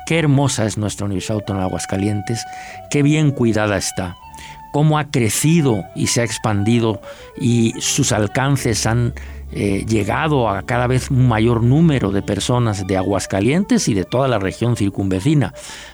qué 0.05 0.19
hermosa 0.19 0.65
es 0.65 0.77
nuestra 0.77 1.05
Universidad 1.05 1.35
Autónoma 1.35 1.65
de 1.65 1.69
Aguascalientes, 1.69 2.45
qué 2.89 3.03
bien 3.03 3.31
cuidada 3.31 3.77
está 3.77 4.17
cómo 4.71 4.99
ha 4.99 5.05
crecido 5.05 5.85
y 5.95 6.07
se 6.07 6.21
ha 6.21 6.23
expandido 6.23 7.01
y 7.39 7.73
sus 7.79 8.11
alcances 8.11 8.85
han 8.85 9.13
eh, 9.51 9.85
llegado 9.87 10.47
a 10.47 10.61
cada 10.61 10.85
vez 10.85 11.09
un 11.09 11.27
mayor 11.27 11.63
número 11.63 12.11
de 12.11 12.21
personas 12.21 12.85
de 12.85 12.97
Aguascalientes 12.97 13.87
y 13.87 13.93
de 13.95 14.03
toda 14.03 14.27
la 14.27 14.37
región 14.37 14.75
circunvecina. 14.75 15.53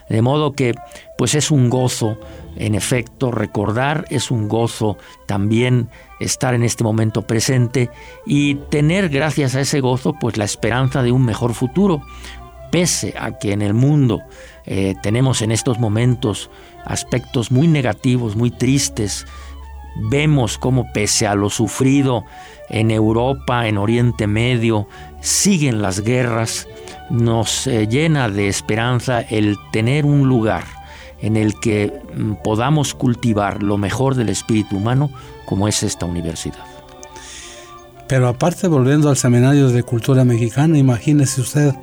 De 0.09 0.21
modo 0.21 0.53
que 0.53 0.75
pues 1.17 1.35
es 1.35 1.51
un 1.51 1.69
gozo, 1.69 2.19
en 2.57 2.75
efecto, 2.75 3.31
recordar, 3.31 4.05
es 4.09 4.29
un 4.29 4.49
gozo 4.49 4.97
también 5.25 5.89
estar 6.19 6.53
en 6.53 6.63
este 6.63 6.83
momento 6.83 7.21
presente 7.21 7.89
y 8.25 8.55
tener 8.55 9.09
gracias 9.09 9.55
a 9.55 9.61
ese 9.61 9.79
gozo 9.79 10.13
pues 10.19 10.37
la 10.37 10.45
esperanza 10.45 11.01
de 11.01 11.11
un 11.11 11.25
mejor 11.25 11.53
futuro, 11.53 12.01
pese 12.71 13.13
a 13.17 13.37
que 13.39 13.53
en 13.53 13.61
el 13.61 13.73
mundo 13.73 14.21
eh, 14.65 14.95
tenemos 15.01 15.41
en 15.41 15.51
estos 15.51 15.79
momentos 15.79 16.49
aspectos 16.83 17.51
muy 17.51 17.67
negativos, 17.67 18.35
muy 18.35 18.51
tristes. 18.51 19.25
Vemos 19.95 20.57
cómo 20.57 20.91
pese 20.93 21.27
a 21.27 21.35
lo 21.35 21.49
sufrido 21.49 22.25
en 22.69 22.91
Europa, 22.91 23.67
en 23.67 23.77
Oriente 23.77 24.27
Medio, 24.27 24.87
siguen 25.21 25.81
las 25.81 26.01
guerras. 26.01 26.67
Nos 27.09 27.67
eh, 27.67 27.87
llena 27.87 28.29
de 28.29 28.47
esperanza 28.47 29.21
el 29.21 29.57
tener 29.71 30.05
un 30.05 30.27
lugar 30.27 30.63
en 31.21 31.37
el 31.37 31.59
que 31.59 31.93
mm, 32.15 32.33
podamos 32.43 32.93
cultivar 32.93 33.63
lo 33.63 33.77
mejor 33.77 34.15
del 34.15 34.29
espíritu 34.29 34.77
humano 34.77 35.09
como 35.45 35.67
es 35.67 35.83
esta 35.83 36.05
universidad. 36.05 36.65
Pero 38.07 38.27
aparte, 38.27 38.67
volviendo 38.67 39.09
al 39.09 39.17
Seminario 39.17 39.69
de 39.69 39.83
Cultura 39.83 40.23
Mexicana, 40.25 40.77
imagínese 40.77 41.41
usted 41.41 41.73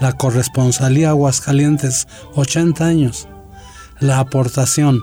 la 0.00 0.12
corresponsalía 0.12 1.10
Aguascalientes, 1.10 2.06
80 2.34 2.84
años 2.84 3.28
la 4.00 4.18
aportación 4.18 5.00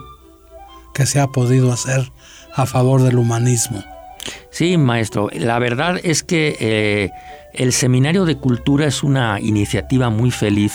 que 0.92 1.06
se 1.06 1.20
ha 1.20 1.26
podido 1.26 1.72
hacer 1.72 2.12
a 2.54 2.66
favor 2.66 3.02
del 3.02 3.18
humanismo. 3.18 3.82
Sí, 4.50 4.76
maestro, 4.78 5.28
la 5.32 5.58
verdad 5.58 6.00
es 6.02 6.22
que 6.22 6.56
eh, 6.60 7.10
el 7.52 7.72
Seminario 7.72 8.24
de 8.24 8.36
Cultura 8.36 8.86
es 8.86 9.02
una 9.02 9.40
iniciativa 9.40 10.10
muy 10.10 10.30
feliz 10.30 10.72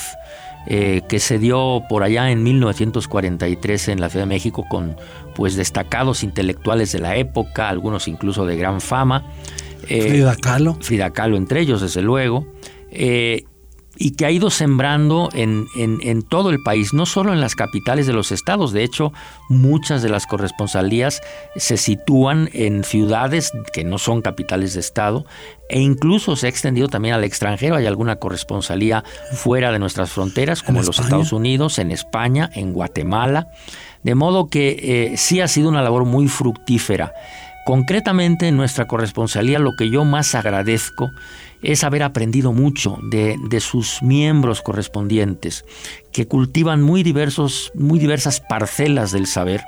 eh, 0.67 1.01
que 1.07 1.19
se 1.19 1.39
dio 1.39 1.83
por 1.89 2.03
allá 2.03 2.29
en 2.29 2.43
1943 2.43 3.87
en 3.87 4.01
la 4.01 4.09
Ciudad 4.09 4.25
de 4.25 4.29
México 4.29 4.65
con 4.69 4.97
pues 5.33 5.55
destacados 5.55 6.23
intelectuales 6.23 6.91
de 6.91 6.99
la 6.99 7.15
época, 7.15 7.69
algunos 7.69 8.07
incluso 8.07 8.45
de 8.45 8.57
gran 8.57 8.81
fama. 8.81 9.25
Eh, 9.87 10.09
Frida 10.09 10.35
Kahlo. 10.35 10.77
Frida 10.81 11.11
Kahlo 11.11 11.37
entre 11.37 11.61
ellos, 11.61 11.81
desde 11.81 12.01
luego 12.01 12.45
y 13.97 14.11
que 14.11 14.25
ha 14.25 14.31
ido 14.31 14.49
sembrando 14.49 15.29
en, 15.33 15.67
todo 16.29 16.51
el 16.51 16.61
país, 16.63 16.93
no 16.93 17.05
solo 17.05 17.33
en 17.33 17.41
las 17.41 17.55
capitales 17.55 18.07
de 18.07 18.13
los 18.13 18.31
estados. 18.31 18.71
De 18.71 18.83
hecho, 18.83 19.11
muchas 19.49 20.01
de 20.01 20.09
las 20.09 20.25
corresponsalías 20.25 21.21
se 21.55 21.77
sitúan 21.77 22.49
en 22.53 22.83
ciudades 22.83 23.51
que 23.73 23.83
no 23.83 23.97
son 23.97 24.21
capitales 24.21 24.73
de 24.73 24.79
estado 24.79 25.25
e 25.69 25.81
incluso 25.81 26.35
se 26.35 26.47
ha 26.47 26.49
extendido 26.49 26.87
también 26.87 27.15
al 27.15 27.23
extranjero. 27.23 27.75
Hay 27.75 27.87
alguna 27.87 28.17
corresponsalía 28.17 29.03
fuera 29.33 29.71
de 29.71 29.79
nuestras 29.79 30.11
fronteras, 30.11 30.63
como 30.63 30.79
en 30.79 30.85
los 30.85 30.99
Estados 30.99 31.33
Unidos, 31.33 31.77
en 31.79 31.91
España, 31.91 32.49
en 32.53 32.73
Guatemala. 32.73 33.47
De 34.03 34.15
modo 34.15 34.47
que 34.47 35.11
eh, 35.13 35.17
sí 35.17 35.41
ha 35.41 35.47
sido 35.47 35.67
una 35.67 35.81
labor 35.81 36.05
muy 36.05 36.27
fructífera. 36.27 37.13
Concretamente 37.65 38.47
en 38.47 38.57
nuestra 38.57 38.87
corresponsalía 38.87 39.59
lo 39.59 39.75
que 39.75 39.89
yo 39.89 40.05
más 40.05 40.33
agradezco 40.33 41.11
es 41.61 41.83
haber 41.83 42.03
aprendido 42.03 42.53
mucho 42.53 42.97
de, 43.03 43.37
sus 43.59 44.01
miembros 44.01 44.61
correspondientes, 44.61 45.65
que 46.11 46.27
cultivan 46.27 46.81
muy, 46.81 47.03
diversos, 47.03 47.71
muy 47.75 47.99
diversas 47.99 48.41
parcelas 48.41 49.11
del 49.11 49.27
saber 49.27 49.61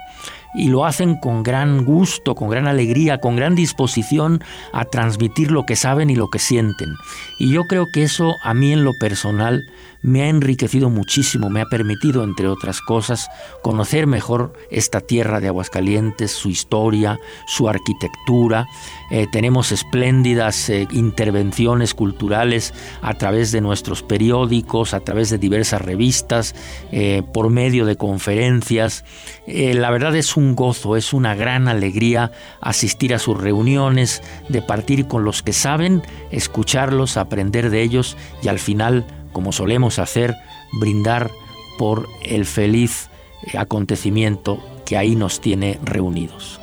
y 0.53 0.67
lo 0.67 0.85
hacen 0.85 1.15
con 1.15 1.43
gran 1.43 1.85
gusto, 1.85 2.35
con 2.35 2.49
gran 2.49 2.67
alegría, 2.67 3.19
con 3.19 3.35
gran 3.35 3.55
disposición 3.55 4.43
a 4.73 4.85
transmitir 4.85 5.51
lo 5.51 5.65
que 5.65 5.75
saben 5.75 6.09
y 6.09 6.15
lo 6.15 6.29
que 6.29 6.39
sienten. 6.39 6.95
Y 7.39 7.51
yo 7.51 7.63
creo 7.65 7.87
que 7.93 8.03
eso 8.03 8.35
a 8.43 8.53
mí 8.53 8.73
en 8.73 8.83
lo 8.83 8.93
personal 8.93 9.63
me 10.02 10.24
ha 10.24 10.30
enriquecido 10.30 10.89
muchísimo, 10.89 11.49
me 11.49 11.62
ha 11.62 11.66
permitido, 11.66 12.24
entre 12.24 12.47
otras 12.47 12.82
cosas, 12.82 13.30
conocer 13.62 14.08
mejor 14.08 14.54
esta 14.70 15.02
tierra 15.02 15.39
de 15.39 15.47
Aguascalientes, 15.47 16.32
su 16.32 16.49
historia, 16.49 17.20
su 17.47 17.70
arquitectura. 17.70 18.68
Eh, 19.12 19.28
tenemos 19.32 19.72
espléndidas 19.72 20.70
eh, 20.70 20.88
intervenciones 20.91 21.93
culturales 21.93 22.74
a 23.02 23.14
través 23.16 23.52
de 23.52 23.62
nuestros 23.62 24.02
periódicos, 24.02 24.93
a 24.93 25.02
través 25.02 25.30
de 25.30 25.38
diversas 25.38 25.82
revistas, 25.82 26.56
eh, 26.91 27.22
por 27.34 27.49
medio 27.49 27.86
de 27.86 27.95
conferencias. 27.95 29.06
la 29.47 29.91
verdad 29.91 30.16
es 30.16 30.38
un 30.38 30.56
gozo, 30.56 30.95
es 30.95 31.14
una 31.14 31.36
gran 31.36 31.68
alegría 31.68 32.32
asistir 32.62 33.14
a 33.14 33.20
sus 33.20 33.39
reuniones, 33.39 34.22
de 34.49 34.62
partir 34.62 35.08
con 35.08 35.24
los 35.24 35.43
que 35.43 35.54
saben, 35.54 36.02
escucharlos, 36.32 37.18
aprender 37.18 37.70
de 37.70 37.82
ellos 37.82 38.18
y 38.41 38.47
al 38.47 38.60
final 38.60 39.06
como 39.32 39.51
solemos 39.51 39.99
hacer, 39.99 40.36
brindar 40.79 41.32
por 41.77 42.07
el 42.23 42.45
feliz 42.45 43.09
acontecimiento 43.57 44.59
que 44.86 44.97
ahí 44.97 45.15
nos 45.15 45.41
tiene 45.41 45.79
reunidos. 45.84 46.59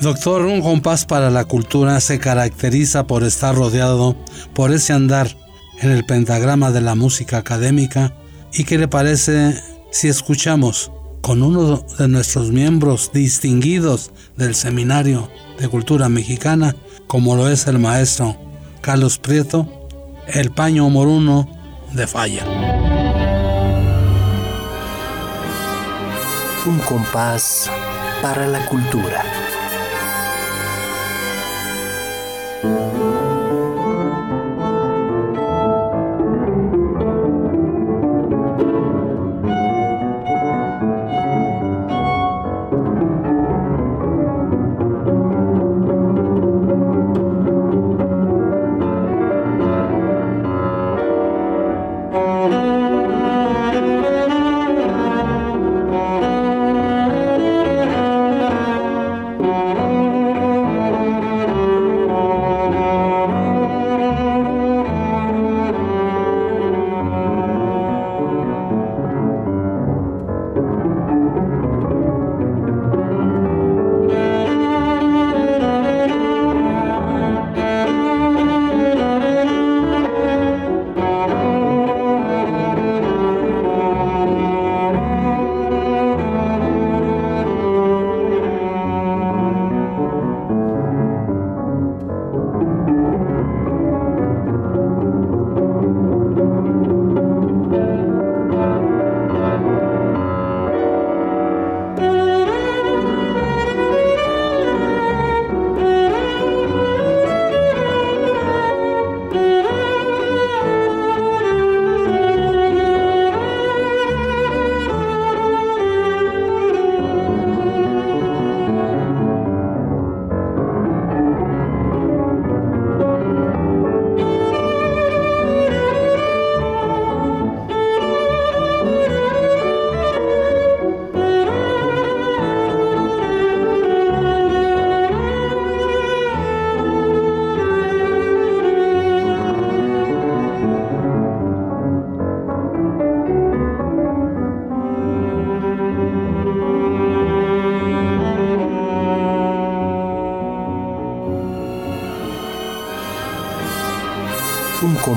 Doctor, 0.00 0.42
un 0.42 0.62
compás 0.62 1.04
para 1.04 1.30
la 1.30 1.44
cultura 1.44 2.00
se 2.00 2.20
caracteriza 2.20 3.06
por 3.06 3.24
estar 3.24 3.54
rodeado 3.54 4.16
por 4.54 4.72
ese 4.72 4.92
andar 4.92 5.36
en 5.80 5.90
el 5.90 6.04
pentagrama 6.04 6.70
de 6.70 6.80
la 6.80 6.94
música 6.94 7.38
académica. 7.38 8.14
¿Y 8.52 8.64
qué 8.64 8.78
le 8.78 8.86
parece 8.86 9.60
si 9.90 10.08
escuchamos 10.08 10.92
con 11.20 11.42
uno 11.42 11.84
de 11.98 12.08
nuestros 12.08 12.50
miembros 12.50 13.10
distinguidos 13.12 14.12
del 14.36 14.54
Seminario 14.54 15.28
de 15.58 15.68
Cultura 15.68 16.08
Mexicana, 16.08 16.76
como 17.06 17.34
lo 17.34 17.48
es 17.48 17.66
el 17.66 17.78
maestro 17.78 18.36
Carlos 18.80 19.18
Prieto, 19.18 19.68
el 20.28 20.50
paño 20.52 20.88
moruno 20.88 21.57
de 21.92 22.06
falla. 22.06 22.44
Un 26.66 26.78
compás 26.80 27.70
para 28.20 28.46
la 28.46 28.64
cultura. 28.66 29.24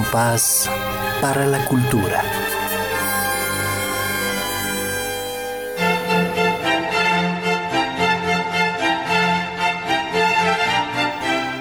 Compás 0.01 0.67
para 1.21 1.45
la 1.45 1.63
cultura. 1.65 2.23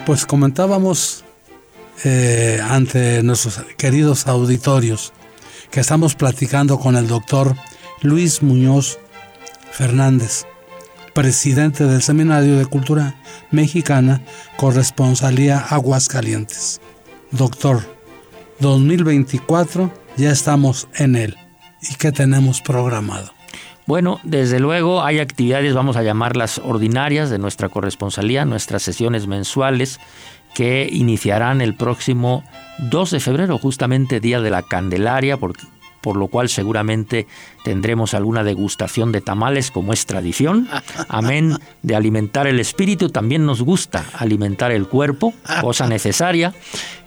Pues 0.06 0.24
comentábamos 0.24 1.22
eh, 2.04 2.60
ante 2.66 3.22
nuestros 3.22 3.60
queridos 3.76 4.26
auditorios 4.26 5.12
que 5.70 5.80
estamos 5.80 6.14
platicando 6.14 6.78
con 6.78 6.96
el 6.96 7.08
doctor 7.08 7.54
Luis 8.00 8.42
Muñoz 8.42 8.98
Fernández, 9.70 10.46
presidente 11.12 11.84
del 11.84 12.00
Seminario 12.00 12.56
de 12.56 12.64
Cultura 12.64 13.20
Mexicana, 13.50 14.22
Corresponsalía 14.56 15.58
Aguascalientes. 15.58 16.80
Doctor, 17.32 17.99
2024 18.60 19.92
ya 20.16 20.30
estamos 20.30 20.88
en 20.94 21.16
él. 21.16 21.36
¿Y 21.82 21.94
qué 21.94 22.12
tenemos 22.12 22.60
programado? 22.60 23.32
Bueno, 23.86 24.20
desde 24.22 24.60
luego 24.60 25.02
hay 25.02 25.18
actividades, 25.18 25.74
vamos 25.74 25.96
a 25.96 26.02
llamarlas 26.02 26.58
ordinarias, 26.58 27.30
de 27.30 27.38
nuestra 27.38 27.68
corresponsalía, 27.68 28.44
nuestras 28.44 28.82
sesiones 28.82 29.26
mensuales 29.26 29.98
que 30.54 30.88
iniciarán 30.92 31.60
el 31.60 31.74
próximo 31.74 32.44
2 32.78 33.10
de 33.10 33.20
febrero, 33.20 33.58
justamente 33.58 34.20
Día 34.20 34.40
de 34.40 34.50
la 34.50 34.62
Candelaria, 34.62 35.38
porque 35.38 35.62
por 36.00 36.16
lo 36.16 36.28
cual 36.28 36.48
seguramente 36.48 37.26
tendremos 37.64 38.14
alguna 38.14 38.44
degustación 38.44 39.12
de 39.12 39.20
tamales 39.20 39.70
como 39.70 39.92
es 39.92 40.06
tradición. 40.06 40.68
Amén 41.08 41.56
de 41.82 41.96
alimentar 41.96 42.46
el 42.46 42.60
espíritu, 42.60 43.10
también 43.10 43.46
nos 43.46 43.62
gusta 43.62 44.04
alimentar 44.14 44.72
el 44.72 44.86
cuerpo, 44.86 45.32
cosa 45.60 45.86
necesaria. 45.86 46.54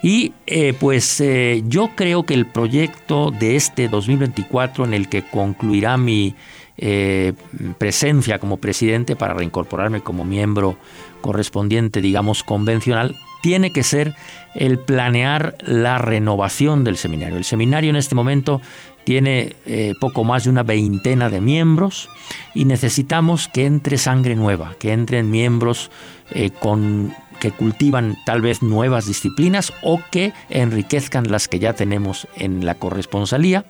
Y 0.01 0.33
eh, 0.47 0.73
pues 0.79 1.21
eh, 1.21 1.63
yo 1.67 1.91
creo 1.95 2.23
que 2.23 2.33
el 2.33 2.45
proyecto 2.45 3.31
de 3.31 3.55
este 3.55 3.87
2024 3.87 4.85
en 4.85 4.93
el 4.93 5.07
que 5.09 5.23
concluirá 5.23 5.97
mi 5.97 6.35
eh, 6.77 7.33
presencia 7.77 8.39
como 8.39 8.57
presidente 8.57 9.15
para 9.15 9.35
reincorporarme 9.35 10.01
como 10.01 10.25
miembro 10.25 10.75
correspondiente, 11.21 12.01
digamos, 12.01 12.43
convencional, 12.43 13.15
tiene 13.43 13.73
que 13.73 13.83
ser 13.83 14.15
el 14.55 14.79
planear 14.79 15.55
la 15.59 15.97
renovación 15.97 16.85
del 16.85 16.95
seminario. 16.95 17.35
El 17.35 17.43
seminario 17.43 17.89
en 17.89 17.97
este 17.97 18.15
momento 18.15 18.61
tiene 19.03 19.57
eh, 19.65 19.95
poco 19.99 20.23
más 20.23 20.45
de 20.45 20.49
una 20.49 20.63
veintena 20.63 21.29
de 21.29 21.41
miembros 21.41 22.09
y 22.55 22.63
necesitamos 22.63 23.49
que 23.49 23.65
entre 23.65 23.97
sangre 23.97 24.37
nueva, 24.37 24.75
que 24.79 24.93
entren 24.93 25.29
miembros 25.29 25.91
eh, 26.31 26.51
con, 26.51 27.13
que 27.41 27.51
cultivan 27.51 28.15
tal 28.25 28.41
vez 28.41 28.61
nuevas 28.61 29.07
disciplinas 29.07 29.73
o 29.81 29.99
que 30.09 30.31
enriquezcan 30.49 31.29
las 31.29 31.49
que 31.49 31.59
ya 31.59 31.73
tenemos 31.73 32.29
en 32.37 32.65
la 32.65 32.75
corresponsalía. 32.75 33.65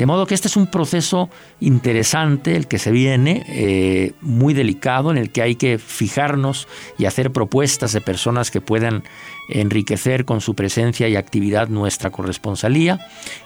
De 0.00 0.06
modo 0.06 0.24
que 0.24 0.32
este 0.32 0.48
es 0.48 0.56
un 0.56 0.66
proceso 0.66 1.28
interesante, 1.60 2.56
el 2.56 2.68
que 2.68 2.78
se 2.78 2.90
viene, 2.90 3.44
eh, 3.48 4.14
muy 4.22 4.54
delicado, 4.54 5.10
en 5.10 5.18
el 5.18 5.30
que 5.30 5.42
hay 5.42 5.56
que 5.56 5.76
fijarnos 5.76 6.68
y 6.96 7.04
hacer 7.04 7.32
propuestas 7.32 7.92
de 7.92 8.00
personas 8.00 8.50
que 8.50 8.62
puedan 8.62 9.04
enriquecer 9.50 10.24
con 10.24 10.40
su 10.40 10.54
presencia 10.54 11.06
y 11.06 11.16
actividad 11.16 11.68
nuestra 11.68 12.08
corresponsalía 12.08 12.98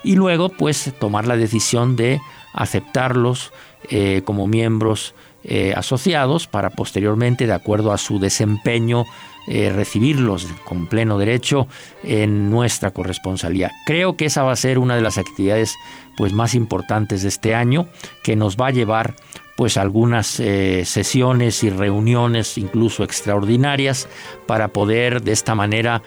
y 0.05 0.14
luego 0.14 0.48
pues 0.48 0.92
tomar 1.00 1.26
la 1.26 1.36
decisión 1.36 1.96
de 1.96 2.20
aceptarlos 2.52 3.52
eh, 3.90 4.22
como 4.24 4.46
miembros 4.46 5.16
eh, 5.42 5.74
asociados 5.76 6.46
para 6.46 6.70
posteriormente, 6.70 7.48
de 7.48 7.52
acuerdo 7.52 7.92
a 7.92 7.98
su 7.98 8.20
desempeño, 8.20 9.07
eh, 9.47 9.70
recibirlos 9.74 10.47
con 10.64 10.86
pleno 10.86 11.18
derecho 11.18 11.68
en 12.03 12.51
nuestra 12.51 12.90
corresponsalía. 12.90 13.70
Creo 13.86 14.16
que 14.16 14.26
esa 14.26 14.42
va 14.42 14.53
a 14.53 14.57
ser 14.57 14.78
una 14.78 14.97
de 14.97 15.03
las 15.03 15.18
actividades 15.18 15.76
pues, 16.16 16.32
más 16.32 16.55
importantes 16.55 17.22
de 17.22 17.28
este 17.28 17.55
año, 17.55 17.88
que 18.22 18.36
nos 18.36 18.57
va 18.57 18.68
a 18.68 18.72
llevar 18.72 19.14
pues 19.57 19.76
algunas 19.76 20.40
eh, 20.40 20.84
sesiones 20.84 21.62
y 21.62 21.70
reuniones 21.70 22.59
incluso 22.59 23.05
extraordinarias 23.05 24.09
para 24.47 24.68
poder 24.68 25.22
de 25.22 25.32
esta 25.32 25.55
manera 25.55 26.03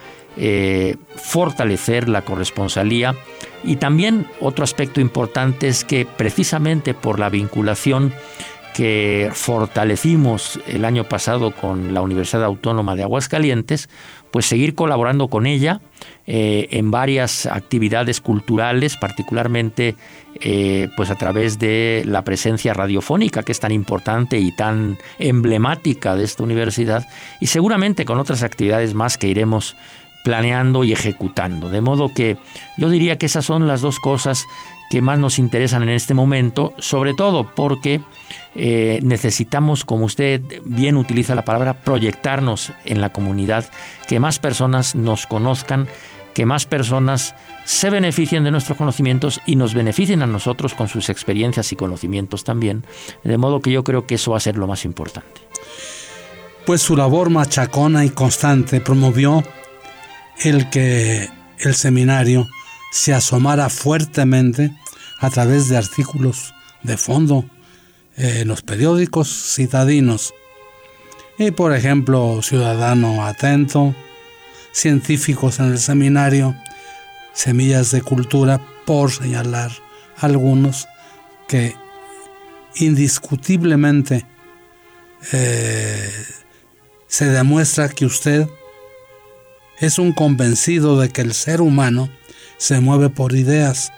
fortalecer 1.16 2.08
la 2.08 2.22
corresponsalía 2.22 3.16
y 3.64 3.76
también 3.76 4.26
otro 4.40 4.62
aspecto 4.64 5.00
importante 5.00 5.66
es 5.66 5.84
que 5.84 6.06
precisamente 6.06 6.94
por 6.94 7.18
la 7.18 7.28
vinculación 7.28 8.12
que 8.74 9.30
fortalecimos 9.32 10.60
el 10.66 10.84
año 10.84 11.04
pasado 11.04 11.50
con 11.50 11.94
la 11.94 12.00
Universidad 12.00 12.44
Autónoma 12.44 12.94
de 12.94 13.02
Aguascalientes, 13.02 13.88
pues 14.30 14.46
seguir 14.46 14.74
colaborando 14.74 15.28
con 15.28 15.46
ella 15.46 15.80
eh, 16.26 16.68
en 16.70 16.90
varias 16.90 17.46
actividades 17.46 18.20
culturales, 18.20 18.96
particularmente 18.96 19.96
eh, 20.40 20.88
pues 20.96 21.10
a 21.10 21.16
través 21.16 21.58
de 21.58 22.02
la 22.06 22.22
presencia 22.22 22.74
radiofónica 22.74 23.42
que 23.42 23.52
es 23.52 23.60
tan 23.60 23.72
importante 23.72 24.38
y 24.38 24.54
tan 24.54 24.98
emblemática 25.18 26.14
de 26.14 26.24
esta 26.24 26.42
universidad, 26.42 27.06
y 27.40 27.46
seguramente 27.46 28.04
con 28.04 28.18
otras 28.18 28.42
actividades 28.42 28.94
más 28.94 29.18
que 29.18 29.28
iremos 29.28 29.76
planeando 30.24 30.84
y 30.84 30.92
ejecutando. 30.92 31.70
De 31.70 31.80
modo 31.80 32.12
que 32.12 32.36
yo 32.76 32.90
diría 32.90 33.16
que 33.16 33.26
esas 33.26 33.44
son 33.44 33.66
las 33.66 33.80
dos 33.80 33.98
cosas 33.98 34.44
que 34.90 35.02
más 35.02 35.18
nos 35.18 35.38
interesan 35.38 35.82
en 35.82 35.90
este 35.90 36.14
momento, 36.14 36.72
sobre 36.78 37.14
todo 37.14 37.54
porque 37.54 38.00
eh, 38.54 39.00
necesitamos, 39.02 39.84
como 39.84 40.06
usted 40.06 40.42
bien 40.64 40.96
utiliza 40.96 41.34
la 41.34 41.44
palabra, 41.44 41.74
proyectarnos 41.74 42.72
en 42.84 43.00
la 43.00 43.12
comunidad, 43.12 43.66
que 44.06 44.20
más 44.20 44.38
personas 44.38 44.94
nos 44.94 45.26
conozcan, 45.26 45.88
que 46.34 46.46
más 46.46 46.66
personas 46.66 47.34
se 47.64 47.90
beneficien 47.90 48.44
de 48.44 48.50
nuestros 48.50 48.78
conocimientos 48.78 49.40
y 49.44 49.56
nos 49.56 49.74
beneficien 49.74 50.22
a 50.22 50.26
nosotros 50.26 50.74
con 50.74 50.88
sus 50.88 51.08
experiencias 51.10 51.72
y 51.72 51.76
conocimientos 51.76 52.44
también. 52.44 52.84
De 53.24 53.36
modo 53.38 53.60
que 53.60 53.72
yo 53.72 53.84
creo 53.84 54.06
que 54.06 54.14
eso 54.14 54.30
va 54.30 54.36
a 54.36 54.40
ser 54.40 54.56
lo 54.56 54.66
más 54.66 54.84
importante. 54.84 55.40
Pues 56.64 56.80
su 56.82 56.96
labor 56.96 57.30
machacona 57.30 58.04
y 58.04 58.10
constante 58.10 58.80
promovió 58.80 59.42
el 60.42 60.70
que 60.70 61.28
el 61.58 61.74
seminario 61.74 62.46
se 62.90 63.14
asomara 63.14 63.68
fuertemente 63.68 64.72
a 65.20 65.30
través 65.30 65.68
de 65.68 65.76
artículos 65.76 66.54
de 66.82 66.96
fondo 66.96 67.44
en 68.16 68.48
los 68.48 68.62
periódicos 68.62 69.28
citadinos. 69.28 70.34
Y 71.38 71.50
por 71.50 71.74
ejemplo, 71.74 72.40
Ciudadano 72.42 73.24
Atento, 73.24 73.94
Científicos 74.72 75.60
en 75.60 75.66
el 75.66 75.78
Seminario, 75.78 76.56
Semillas 77.32 77.90
de 77.90 78.02
Cultura, 78.02 78.60
por 78.84 79.10
señalar 79.10 79.70
algunos 80.16 80.88
que 81.46 81.76
indiscutiblemente 82.76 84.24
eh, 85.32 86.10
se 87.06 87.26
demuestra 87.26 87.88
que 87.88 88.06
usted 88.06 88.48
es 89.78 89.98
un 89.98 90.12
convencido 90.12 90.98
de 90.98 91.10
que 91.10 91.22
el 91.22 91.34
ser 91.34 91.60
humano 91.60 92.08
se 92.58 92.80
mueve 92.80 93.08
por 93.08 93.34
ideas 93.34 93.92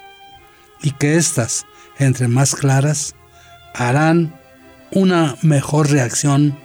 y 0.83 0.93
que 0.93 1.17
éstas, 1.17 1.67
entre 1.99 2.29
más 2.29 2.55
claras, 2.55 3.15
harán 3.75 4.35
una 4.93 5.37
mejor 5.43 5.91
reacción 5.91 6.59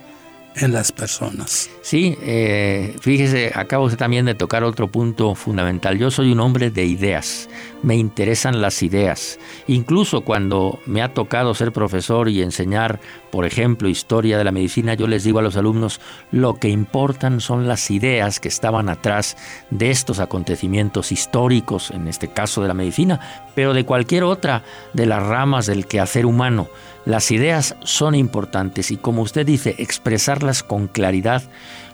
en 0.56 0.72
las 0.72 0.92
personas. 0.92 1.70
Sí, 1.82 2.18
eh, 2.22 2.96
fíjese, 3.00 3.52
acabo 3.54 3.90
también 3.92 4.26
de 4.26 4.36
tocar 4.36 4.64
otro 4.64 4.88
punto 4.88 5.36
fundamental. 5.36 5.98
Yo 5.98 6.12
soy 6.12 6.32
un 6.32 6.40
hombre 6.40 6.72
de 6.72 6.86
ideas, 6.86 7.50
me 7.84 7.96
interesan 7.96 8.62
las 8.62 8.82
ideas. 8.82 9.38
Incluso 9.68 10.22
cuando 10.22 10.80
me 10.86 11.02
ha 11.02 11.14
tocado 11.14 11.54
ser 11.54 11.72
profesor 11.72 12.30
y 12.30 12.42
enseñar, 12.42 13.00
por 13.32 13.46
ejemplo, 13.46 13.90
historia 13.90 14.38
de 14.38 14.44
la 14.44 14.52
medicina, 14.52 14.94
yo 14.94 15.08
les 15.08 15.24
digo 15.24 15.40
a 15.40 15.44
los 15.44 15.58
alumnos, 15.58 16.00
lo 16.32 16.56
que 16.56 16.70
importan 16.70 17.42
son 17.42 17.68
las 17.68 17.92
ideas 17.92 18.40
que 18.40 18.48
estaban 18.48 18.90
atrás 18.90 19.38
de 19.70 19.92
estos 19.92 20.20
acontecimientos 20.20 21.12
históricos, 21.12 21.92
en 21.92 22.08
este 22.08 22.30
caso 22.30 22.62
de 22.62 22.70
la 22.70 22.74
medicina, 22.74 23.46
pero 23.56 23.74
de 23.74 23.86
cualquier 23.86 24.24
otra 24.24 24.64
de 24.94 25.06
las 25.06 25.22
ramas 25.22 25.66
del 25.66 25.86
quehacer 25.86 26.26
humano. 26.26 26.68
Las 27.06 27.30
ideas 27.32 27.76
son 27.84 28.16
importantes 28.16 28.90
y 28.90 28.98
como 28.98 29.22
usted 29.22 29.46
dice, 29.46 29.76
expresarlas 29.78 30.64
con 30.64 30.88
claridad, 30.88 31.44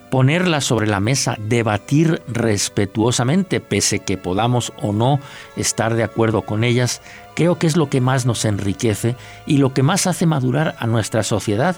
ponerlas 0.09 0.66
sobre 0.66 0.88
la 0.88 0.99
mesa, 0.99 1.38
debatir 1.39 2.22
respetuosamente, 2.28 3.59
pese 3.59 3.99
que 3.99 4.18
podamos 4.18 4.72
o 4.82 4.93
no 4.93 5.20
estar 5.55 5.95
de 5.95 6.03
acuerdo 6.03 6.43
con 6.43 6.64
ellas, 6.64 7.01
creo 7.36 7.57
que 7.57 7.68
es 7.68 7.76
lo 7.76 7.89
que 7.89 8.01
más 8.01 8.26
nos 8.26 8.45
enriquece 8.45 9.16
y 9.45 9.57
lo 9.57 9.74
que 9.74 9.84
más 9.84 10.07
hace 10.07 10.26
madurar 10.26 10.76
a 10.80 10.88
nuestra 10.88 11.24
sociedad, 11.24 11.76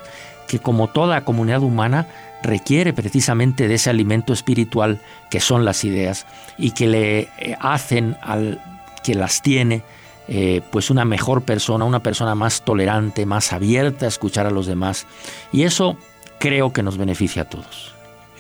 que 0.48 0.60
como 0.60 0.88
toda 0.88 1.26
comunidad 1.26 1.62
humana 1.62 2.08
requiere 2.44 2.94
precisamente 2.94 3.68
de 3.68 3.76
ese 3.76 3.90
alimento 3.90 4.34
espiritual 4.34 5.00
que 5.30 5.40
son 5.40 5.66
las 5.66 5.84
ideas 5.84 6.28
y 6.58 6.72
que 6.72 6.88
le 6.88 7.20
eh, 7.20 7.58
hacen 7.60 8.18
al 8.22 8.62
que 9.04 9.16
las 9.16 9.42
tiene 9.42 9.84
eh, 10.28 10.61
pues 10.71 10.89
una 10.89 11.05
mejor 11.05 11.43
persona, 11.43 11.86
una 11.86 12.01
persona 12.01 12.36
más 12.36 12.63
tolerante, 12.63 13.26
más 13.26 13.51
abierta 13.53 14.05
a 14.05 14.09
escuchar 14.09 14.45
a 14.45 14.51
los 14.51 14.67
demás. 14.67 15.05
Y 15.51 15.63
eso 15.63 15.97
creo 16.39 16.74
que 16.74 16.84
nos 16.84 16.97
beneficia 16.97 17.43
a 17.43 17.49
todos. 17.49 17.93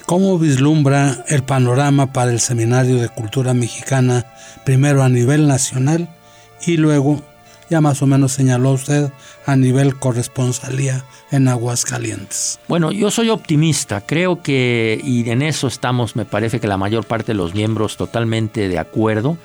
¿Cómo 0.05 0.37
vislumbra 0.37 1.23
el 1.29 1.43
panorama 1.43 2.11
para 2.11 2.31
el 2.31 2.41
Seminario 2.41 2.97
de 2.97 3.07
Cultura 3.07 3.53
Mexicana, 3.53 4.25
primero 4.65 5.01
a 5.01 5.09
nivel 5.09 5.47
nacional 5.47 6.09
y 6.65 6.75
luego, 6.75 7.21
ya 7.69 7.79
más 7.79 8.01
o 8.01 8.05
menos 8.05 8.33
señaló 8.33 8.71
usted, 8.71 9.09
a 9.45 9.55
nivel 9.55 9.97
corresponsalía 9.97 11.05
en 11.31 11.47
Aguascalientes? 11.47 12.59
Bueno, 12.67 12.91
yo 12.91 13.11
soy 13.11 13.29
optimista, 13.29 14.01
creo 14.01 14.41
que, 14.41 14.99
y 15.01 15.29
en 15.29 15.41
eso 15.41 15.67
estamos, 15.67 16.17
me 16.17 16.25
parece 16.25 16.59
que 16.59 16.67
la 16.67 16.77
mayor 16.77 17.05
parte 17.05 17.27
de 17.27 17.37
los 17.37 17.53
miembros 17.53 17.95
totalmente 17.95 18.67
de 18.67 18.79
acuerdo, 18.79 19.37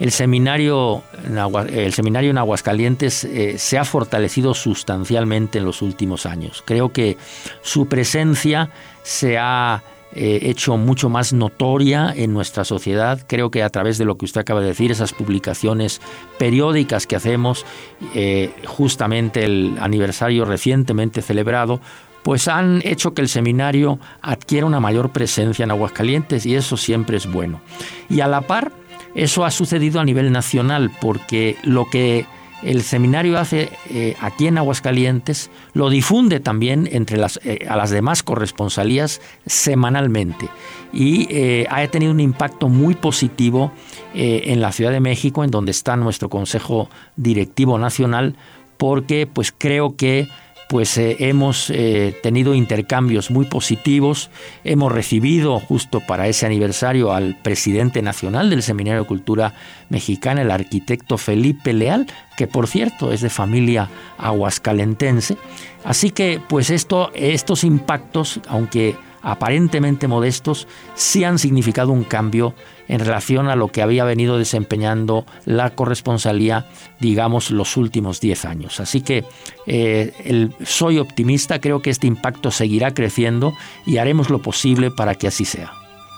el 0.00 0.10
seminario, 0.10 1.02
en 1.26 2.38
Aguascalientes 2.38 3.24
eh, 3.24 3.58
se 3.58 3.78
ha 3.78 3.84
fortalecido 3.84 4.54
sustancialmente 4.54 5.58
en 5.58 5.66
los 5.66 5.82
últimos 5.82 6.24
años. 6.24 6.62
Creo 6.64 6.90
que 6.90 7.18
su 7.60 7.86
presencia 7.86 8.70
se 9.02 9.36
ha 9.36 9.82
eh, 10.12 10.40
hecho 10.42 10.78
mucho 10.78 11.10
más 11.10 11.34
notoria 11.34 12.14
en 12.16 12.32
nuestra 12.32 12.64
sociedad. 12.64 13.20
Creo 13.28 13.50
que 13.50 13.62
a 13.62 13.68
través 13.68 13.98
de 13.98 14.06
lo 14.06 14.16
que 14.16 14.24
usted 14.24 14.40
acaba 14.40 14.60
de 14.60 14.68
decir, 14.68 14.90
esas 14.90 15.12
publicaciones 15.12 16.00
periódicas 16.38 17.06
que 17.06 17.16
hacemos, 17.16 17.66
eh, 18.14 18.54
justamente 18.66 19.44
el 19.44 19.76
aniversario 19.80 20.46
recientemente 20.46 21.20
celebrado, 21.20 21.80
pues 22.22 22.48
han 22.48 22.80
hecho 22.84 23.12
que 23.12 23.20
el 23.22 23.28
seminario 23.28 23.98
adquiera 24.22 24.66
una 24.66 24.80
mayor 24.80 25.10
presencia 25.10 25.62
en 25.62 25.70
Aguascalientes 25.70 26.46
y 26.46 26.54
eso 26.54 26.76
siempre 26.76 27.18
es 27.18 27.30
bueno. 27.30 27.60
Y 28.08 28.20
a 28.20 28.28
la 28.28 28.40
par, 28.40 28.72
eso 29.14 29.44
ha 29.44 29.50
sucedido 29.50 30.00
a 30.00 30.04
nivel 30.04 30.32
nacional 30.32 30.90
porque 31.00 31.56
lo 31.62 31.88
que 31.88 32.26
el 32.62 32.82
seminario 32.82 33.38
hace 33.38 33.70
eh, 33.88 34.16
aquí 34.20 34.46
en 34.46 34.58
Aguascalientes 34.58 35.50
lo 35.72 35.88
difunde 35.88 36.40
también 36.40 36.88
entre 36.92 37.16
las, 37.16 37.40
eh, 37.42 37.66
a 37.68 37.76
las 37.76 37.90
demás 37.90 38.22
corresponsalías 38.22 39.20
semanalmente. 39.46 40.48
Y 40.92 41.26
eh, 41.30 41.66
ha 41.70 41.86
tenido 41.88 42.12
un 42.12 42.20
impacto 42.20 42.68
muy 42.68 42.94
positivo 42.94 43.72
en 44.12 44.60
la 44.60 44.72
Ciudad 44.72 44.90
de 44.90 44.98
México, 44.98 45.44
en 45.44 45.52
donde 45.52 45.70
está 45.70 45.94
nuestro 45.94 46.28
Consejo 46.28 46.90
Directivo 47.14 47.78
Nacional, 47.78 48.34
porque 48.76 49.28
pues 49.32 49.54
creo 49.56 49.94
que 49.94 50.26
pues 50.70 50.96
eh, 50.98 51.16
hemos 51.18 51.68
eh, 51.70 52.14
tenido 52.22 52.54
intercambios 52.54 53.32
muy 53.32 53.44
positivos, 53.44 54.30
hemos 54.62 54.92
recibido 54.92 55.58
justo 55.58 55.98
para 55.98 56.28
ese 56.28 56.46
aniversario 56.46 57.12
al 57.12 57.34
presidente 57.34 58.02
nacional 58.02 58.50
del 58.50 58.62
Seminario 58.62 59.00
de 59.00 59.08
Cultura 59.08 59.52
Mexicana, 59.88 60.42
el 60.42 60.50
arquitecto 60.52 61.18
Felipe 61.18 61.72
Leal, 61.72 62.06
que 62.36 62.46
por 62.46 62.68
cierto 62.68 63.12
es 63.12 63.20
de 63.20 63.30
familia 63.30 63.90
aguascalentense. 64.16 65.36
Así 65.82 66.10
que 66.10 66.40
pues 66.48 66.70
esto, 66.70 67.10
estos 67.16 67.64
impactos, 67.64 68.38
aunque 68.46 68.94
aparentemente 69.22 70.08
modestos, 70.08 70.66
sí 70.94 71.24
han 71.24 71.38
significado 71.38 71.92
un 71.92 72.04
cambio 72.04 72.54
en 72.88 73.00
relación 73.00 73.48
a 73.48 73.56
lo 73.56 73.68
que 73.68 73.82
había 73.82 74.04
venido 74.04 74.38
desempeñando 74.38 75.24
la 75.44 75.70
corresponsalía, 75.70 76.66
digamos, 76.98 77.50
los 77.50 77.76
últimos 77.76 78.20
10 78.20 78.44
años. 78.46 78.80
Así 78.80 79.00
que 79.00 79.24
eh, 79.66 80.48
soy 80.64 80.98
optimista, 80.98 81.60
creo 81.60 81.82
que 81.82 81.90
este 81.90 82.06
impacto 82.06 82.50
seguirá 82.50 82.92
creciendo 82.92 83.54
y 83.86 83.98
haremos 83.98 84.30
lo 84.30 84.42
posible 84.42 84.90
para 84.90 85.14
que 85.14 85.28
así 85.28 85.44
sea. 85.44 85.72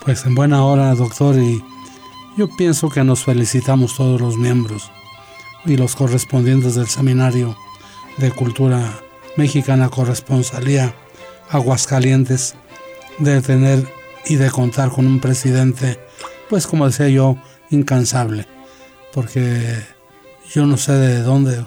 Pues 0.04 0.24
en 0.24 0.34
buena 0.34 0.64
hora, 0.64 0.94
doctor, 0.94 1.36
y 1.36 1.62
yo 2.36 2.48
pienso 2.56 2.88
que 2.88 3.04
nos 3.04 3.24
felicitamos 3.24 3.96
todos 3.96 4.20
los 4.20 4.36
miembros 4.36 4.90
y 5.66 5.76
los 5.76 5.94
correspondientes 5.94 6.74
del 6.74 6.88
Seminario 6.88 7.56
de 8.16 8.30
Cultura 8.30 8.98
Mexicana 9.36 9.88
Corresponsalía 9.88 10.94
Aguascalientes 11.50 12.54
de 13.22 13.40
tener 13.40 13.86
y 14.26 14.36
de 14.36 14.50
contar 14.50 14.90
con 14.90 15.06
un 15.06 15.20
presidente, 15.20 15.98
pues 16.48 16.66
como 16.66 16.86
decía 16.86 17.08
yo, 17.08 17.36
incansable, 17.70 18.46
porque 19.12 19.76
yo 20.52 20.66
no 20.66 20.76
sé 20.76 20.92
de 20.92 21.22
dónde. 21.22 21.64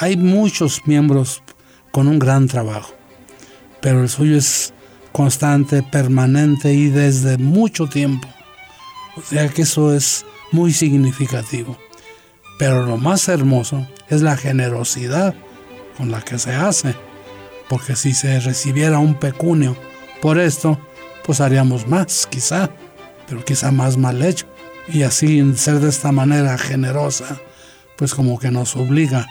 Hay 0.00 0.16
muchos 0.16 0.82
miembros 0.86 1.42
con 1.90 2.08
un 2.08 2.18
gran 2.18 2.46
trabajo, 2.48 2.94
pero 3.80 4.02
el 4.02 4.08
suyo 4.08 4.36
es 4.36 4.72
constante, 5.12 5.82
permanente 5.82 6.72
y 6.72 6.88
desde 6.88 7.38
mucho 7.38 7.88
tiempo. 7.88 8.28
O 9.16 9.22
sea 9.22 9.48
que 9.48 9.62
eso 9.62 9.94
es 9.94 10.24
muy 10.52 10.72
significativo. 10.72 11.76
Pero 12.58 12.84
lo 12.84 12.96
más 12.96 13.28
hermoso 13.28 13.86
es 14.08 14.22
la 14.22 14.36
generosidad 14.36 15.34
con 15.96 16.10
la 16.10 16.22
que 16.22 16.38
se 16.38 16.54
hace, 16.54 16.94
porque 17.68 17.96
si 17.96 18.14
se 18.14 18.40
recibiera 18.40 18.98
un 18.98 19.14
pecunio, 19.14 19.76
por 20.20 20.38
esto, 20.38 20.78
pues 21.24 21.40
haríamos 21.40 21.86
más, 21.86 22.26
quizá, 22.26 22.70
pero 23.28 23.44
quizá 23.44 23.70
más 23.70 23.96
mal 23.96 24.22
hecho. 24.22 24.46
Y 24.88 25.02
así 25.02 25.54
ser 25.56 25.80
de 25.80 25.88
esta 25.88 26.12
manera 26.12 26.56
generosa, 26.56 27.38
pues 27.96 28.14
como 28.14 28.38
que 28.38 28.50
nos 28.50 28.76
obliga 28.76 29.26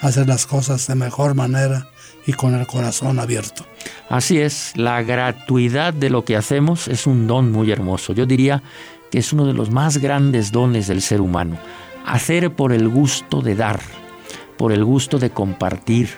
a 0.00 0.06
hacer 0.08 0.26
las 0.28 0.46
cosas 0.46 0.86
de 0.86 0.94
mejor 0.94 1.34
manera 1.34 1.88
y 2.26 2.32
con 2.32 2.54
el 2.54 2.66
corazón 2.66 3.18
abierto. 3.18 3.64
Así 4.08 4.38
es, 4.38 4.72
la 4.76 5.02
gratuidad 5.02 5.94
de 5.94 6.10
lo 6.10 6.24
que 6.24 6.36
hacemos 6.36 6.88
es 6.88 7.06
un 7.06 7.26
don 7.26 7.50
muy 7.50 7.70
hermoso. 7.70 8.12
Yo 8.12 8.26
diría 8.26 8.62
que 9.10 9.18
es 9.18 9.32
uno 9.32 9.46
de 9.46 9.54
los 9.54 9.70
más 9.70 9.98
grandes 9.98 10.52
dones 10.52 10.86
del 10.86 11.02
ser 11.02 11.20
humano. 11.20 11.58
Hacer 12.06 12.52
por 12.54 12.72
el 12.72 12.88
gusto 12.88 13.40
de 13.40 13.54
dar, 13.54 13.80
por 14.56 14.72
el 14.72 14.84
gusto 14.84 15.18
de 15.18 15.30
compartir, 15.30 16.10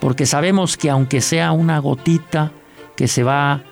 porque 0.00 0.26
sabemos 0.26 0.76
que 0.76 0.90
aunque 0.90 1.20
sea 1.20 1.52
una 1.52 1.78
gotita, 1.78 2.52
que 2.96 3.08
se 3.08 3.22
va 3.22 3.62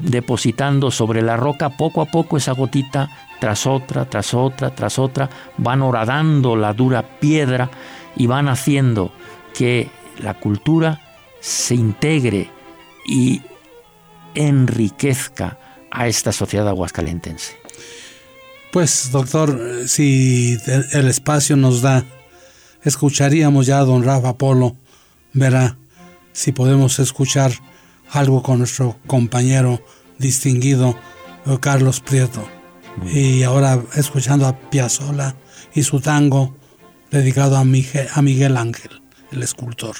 depositando 0.00 0.90
sobre 0.90 1.22
la 1.22 1.36
roca, 1.36 1.70
poco 1.70 2.00
a 2.00 2.06
poco 2.06 2.36
esa 2.36 2.52
gotita 2.52 3.10
tras 3.40 3.66
otra, 3.66 4.04
tras 4.08 4.32
otra, 4.34 4.74
tras 4.74 4.98
otra, 4.98 5.28
van 5.58 5.82
horadando 5.82 6.56
la 6.56 6.72
dura 6.72 7.02
piedra 7.20 7.70
y 8.16 8.26
van 8.26 8.48
haciendo 8.48 9.12
que 9.54 9.90
la 10.18 10.34
cultura 10.34 11.00
se 11.40 11.74
integre 11.74 12.50
y 13.06 13.42
enriquezca 14.34 15.58
a 15.90 16.06
esta 16.06 16.32
sociedad 16.32 16.68
aguascalentense. 16.68 17.56
Pues, 18.72 19.10
doctor, 19.10 19.58
si 19.86 20.58
el 20.92 21.08
espacio 21.08 21.56
nos 21.56 21.82
da, 21.82 22.04
escucharíamos 22.82 23.66
ya 23.66 23.78
a 23.78 23.84
don 23.84 24.04
Rafa 24.04 24.34
Polo, 24.34 24.76
verá 25.32 25.76
si 26.32 26.52
podemos 26.52 26.98
escuchar 26.98 27.52
algo 28.10 28.42
con 28.42 28.58
nuestro 28.58 28.98
compañero 29.06 29.82
distinguido 30.18 30.96
eh, 31.46 31.58
Carlos 31.60 32.00
Prieto. 32.00 32.46
Y 33.12 33.42
ahora 33.42 33.82
escuchando 33.94 34.46
a 34.46 34.58
Piazzolla 34.58 35.34
y 35.74 35.82
su 35.82 36.00
tango 36.00 36.56
dedicado 37.10 37.56
a 37.56 37.64
Miguel, 37.64 38.08
a 38.14 38.22
Miguel 38.22 38.56
Ángel, 38.56 39.02
el 39.32 39.42
escultor. 39.42 39.96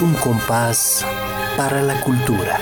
Un 0.00 0.14
compás 0.14 1.04
para 1.56 1.82
la 1.82 2.00
cultura. 2.02 2.58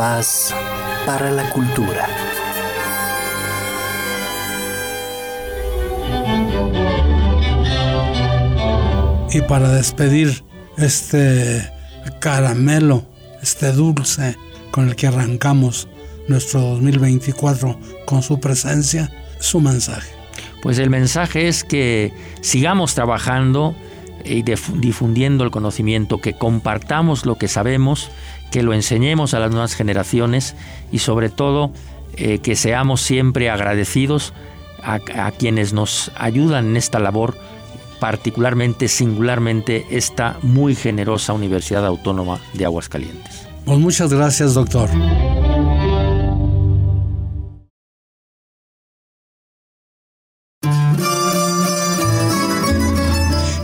Para 0.00 1.30
la 1.30 1.50
cultura. 1.50 2.08
Y 9.30 9.42
para 9.42 9.68
despedir 9.68 10.42
este 10.78 11.70
caramelo, 12.18 13.04
este 13.42 13.72
dulce 13.72 14.38
con 14.70 14.88
el 14.88 14.96
que 14.96 15.06
arrancamos 15.06 15.86
nuestro 16.28 16.62
2024 16.62 17.78
con 18.06 18.22
su 18.22 18.40
presencia, 18.40 19.12
su 19.38 19.60
mensaje. 19.60 20.08
Pues 20.62 20.78
el 20.78 20.88
mensaje 20.88 21.46
es 21.46 21.62
que 21.62 22.10
sigamos 22.40 22.94
trabajando 22.94 23.76
y 24.30 24.42
difundiendo 24.42 25.44
el 25.44 25.50
conocimiento, 25.50 26.18
que 26.18 26.34
compartamos 26.34 27.26
lo 27.26 27.36
que 27.36 27.48
sabemos, 27.48 28.10
que 28.50 28.62
lo 28.62 28.72
enseñemos 28.72 29.34
a 29.34 29.40
las 29.40 29.50
nuevas 29.50 29.74
generaciones 29.74 30.54
y 30.92 30.98
sobre 30.98 31.28
todo 31.28 31.72
eh, 32.16 32.38
que 32.38 32.56
seamos 32.56 33.00
siempre 33.00 33.50
agradecidos 33.50 34.32
a, 34.82 34.98
a 35.16 35.30
quienes 35.32 35.72
nos 35.72 36.10
ayudan 36.16 36.66
en 36.66 36.76
esta 36.76 36.98
labor, 36.98 37.36
particularmente, 37.98 38.88
singularmente, 38.88 39.86
esta 39.90 40.38
muy 40.42 40.74
generosa 40.74 41.32
Universidad 41.32 41.84
Autónoma 41.86 42.40
de 42.54 42.64
Aguascalientes. 42.64 43.46
Pues 43.64 43.78
muchas 43.78 44.12
gracias, 44.12 44.54
doctor. 44.54 44.88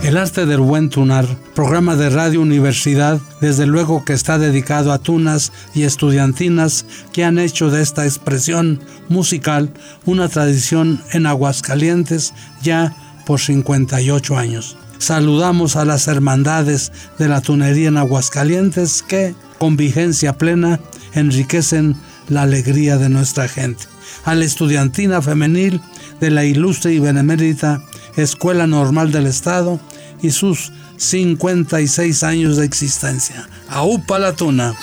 El 0.07 0.15
arte 0.15 0.45
del 0.45 0.61
buen 0.61 0.89
tunar, 0.89 1.27
programa 1.53 1.97
de 1.97 2.09
Radio 2.09 2.39
Universidad, 2.39 3.19
desde 3.41 3.65
luego 3.65 4.05
que 4.05 4.13
está 4.13 4.37
dedicado 4.37 4.93
a 4.93 4.99
tunas 4.99 5.51
y 5.75 5.83
estudiantinas 5.83 6.85
que 7.11 7.25
han 7.25 7.37
hecho 7.37 7.69
de 7.69 7.81
esta 7.81 8.05
expresión 8.05 8.79
musical 9.09 9.69
una 10.05 10.29
tradición 10.29 11.01
en 11.11 11.25
Aguascalientes 11.25 12.33
ya 12.61 12.95
por 13.25 13.41
58 13.41 14.37
años. 14.37 14.77
Saludamos 14.97 15.75
a 15.75 15.83
las 15.83 16.07
hermandades 16.07 16.93
de 17.19 17.27
la 17.27 17.41
tunería 17.41 17.89
en 17.89 17.97
Aguascalientes 17.97 19.03
que, 19.03 19.35
con 19.57 19.75
vigencia 19.75 20.37
plena, 20.37 20.79
enriquecen 21.15 21.97
la 22.29 22.43
alegría 22.43 22.97
de 22.97 23.09
nuestra 23.09 23.49
gente. 23.49 23.83
A 24.23 24.35
la 24.35 24.45
estudiantina 24.45 25.21
femenil 25.21 25.81
de 26.21 26.31
la 26.31 26.45
ilustre 26.45 26.93
y 26.93 26.99
benemérita 26.99 27.81
Escuela 28.15 28.65
Normal 28.67 29.11
del 29.11 29.27
Estado, 29.27 29.79
y 30.21 30.31
sus 30.31 30.71
56 30.97 32.23
años 32.23 32.57
de 32.57 32.65
existencia. 32.65 33.47
Aupa 33.69 34.19
la 34.19 34.33
tuna. 34.33 34.73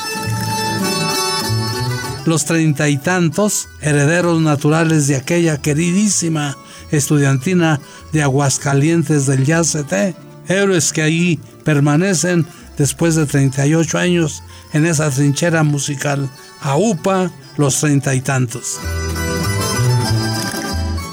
Los 2.26 2.44
treinta 2.44 2.88
y 2.88 2.96
tantos 2.96 3.68
herederos 3.80 4.40
naturales 4.40 5.08
de 5.08 5.16
aquella 5.16 5.58
queridísima 5.58 6.56
estudiantina 6.90 7.80
de 8.12 8.22
Aguascalientes 8.22 9.26
del 9.26 9.44
Yacete, 9.44 10.14
héroes 10.48 10.92
que 10.92 11.02
allí 11.02 11.40
permanecen 11.64 12.46
después 12.78 13.14
de 13.14 13.26
38 13.26 13.98
años 13.98 14.42
en 14.72 14.86
esa 14.86 15.10
trinchera 15.10 15.62
musical. 15.62 16.30
Aupa 16.62 17.30
los 17.56 17.78
treinta 17.80 18.14
y 18.14 18.20
tantos. 18.20 18.78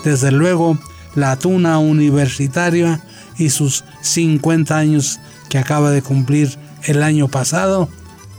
Desde 0.03 0.31
luego, 0.31 0.79
la 1.15 1.37
tuna 1.37 1.77
universitaria 1.77 3.01
y 3.41 3.49
sus 3.49 3.83
50 4.01 4.77
años 4.77 5.19
que 5.49 5.57
acaba 5.57 5.91
de 5.91 6.01
cumplir 6.01 6.57
el 6.83 7.03
año 7.03 7.27
pasado, 7.27 7.89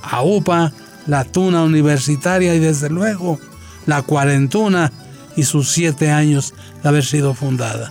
a 0.03 0.22
UPA, 0.22 0.72
la 1.07 1.24
tuna 1.24 1.62
universitaria 1.62 2.55
y 2.55 2.59
desde 2.59 2.88
luego 2.88 3.38
la 3.86 4.03
cuarentuna 4.03 4.92
y 5.36 5.44
sus 5.44 5.70
siete 5.70 6.11
años 6.11 6.55
de 6.82 6.88
haber 6.88 7.05
sido 7.05 7.34
fundada. 7.34 7.88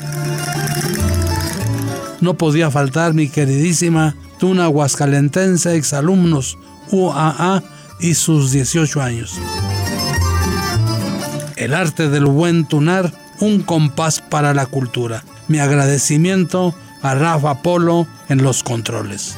No 2.22 2.36
podía 2.36 2.70
faltar 2.70 3.14
mi 3.14 3.30
queridísima 3.30 4.16
tuna 4.40 4.70
huascalentense, 4.70 5.76
exalumnos 5.76 6.58
UAA 6.92 7.64
y 8.00 8.14
sus 8.14 8.52
18 8.52 9.02
años. 9.02 9.34
El 11.56 11.74
arte 11.74 12.10
del 12.10 12.26
buen 12.26 12.66
tunar, 12.66 13.12
un 13.40 13.62
compás 13.62 14.22
para 14.22 14.54
la 14.54 14.66
cultura. 14.66 15.24
Mi 15.48 15.60
agradecimiento 15.60 16.74
a 17.02 17.16
Rafa 17.16 17.62
Polo 17.62 18.08
en 18.30 18.44
los 18.44 18.64
controles. 18.64 19.36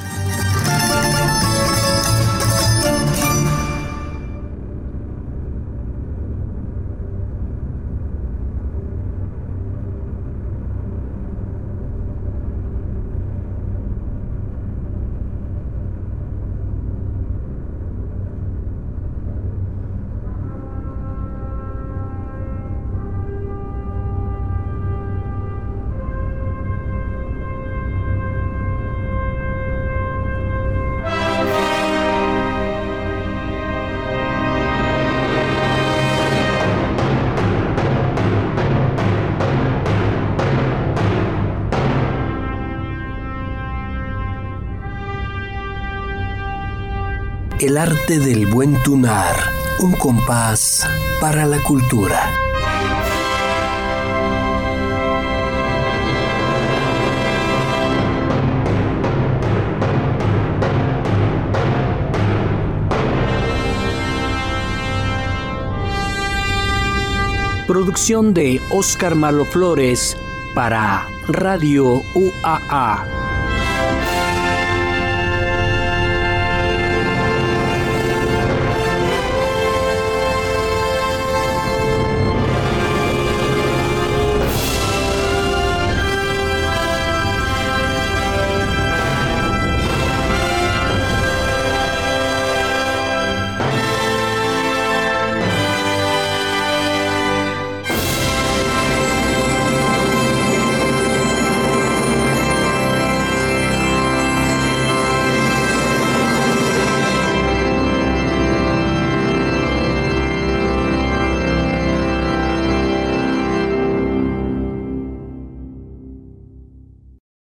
Arte 47.84 48.17
del 48.17 48.45
buen 48.45 48.81
tunar, 48.81 49.36
un 49.79 49.91
compás 49.91 50.88
para 51.19 51.45
la 51.45 51.61
cultura. 51.63 52.31
Producción 67.67 68.34
de 68.34 68.61
Oscar 68.69 69.15
Malo 69.15 69.43
Flores 69.43 70.15
para 70.55 71.05
Radio 71.27 72.01
UAA. 72.15 73.22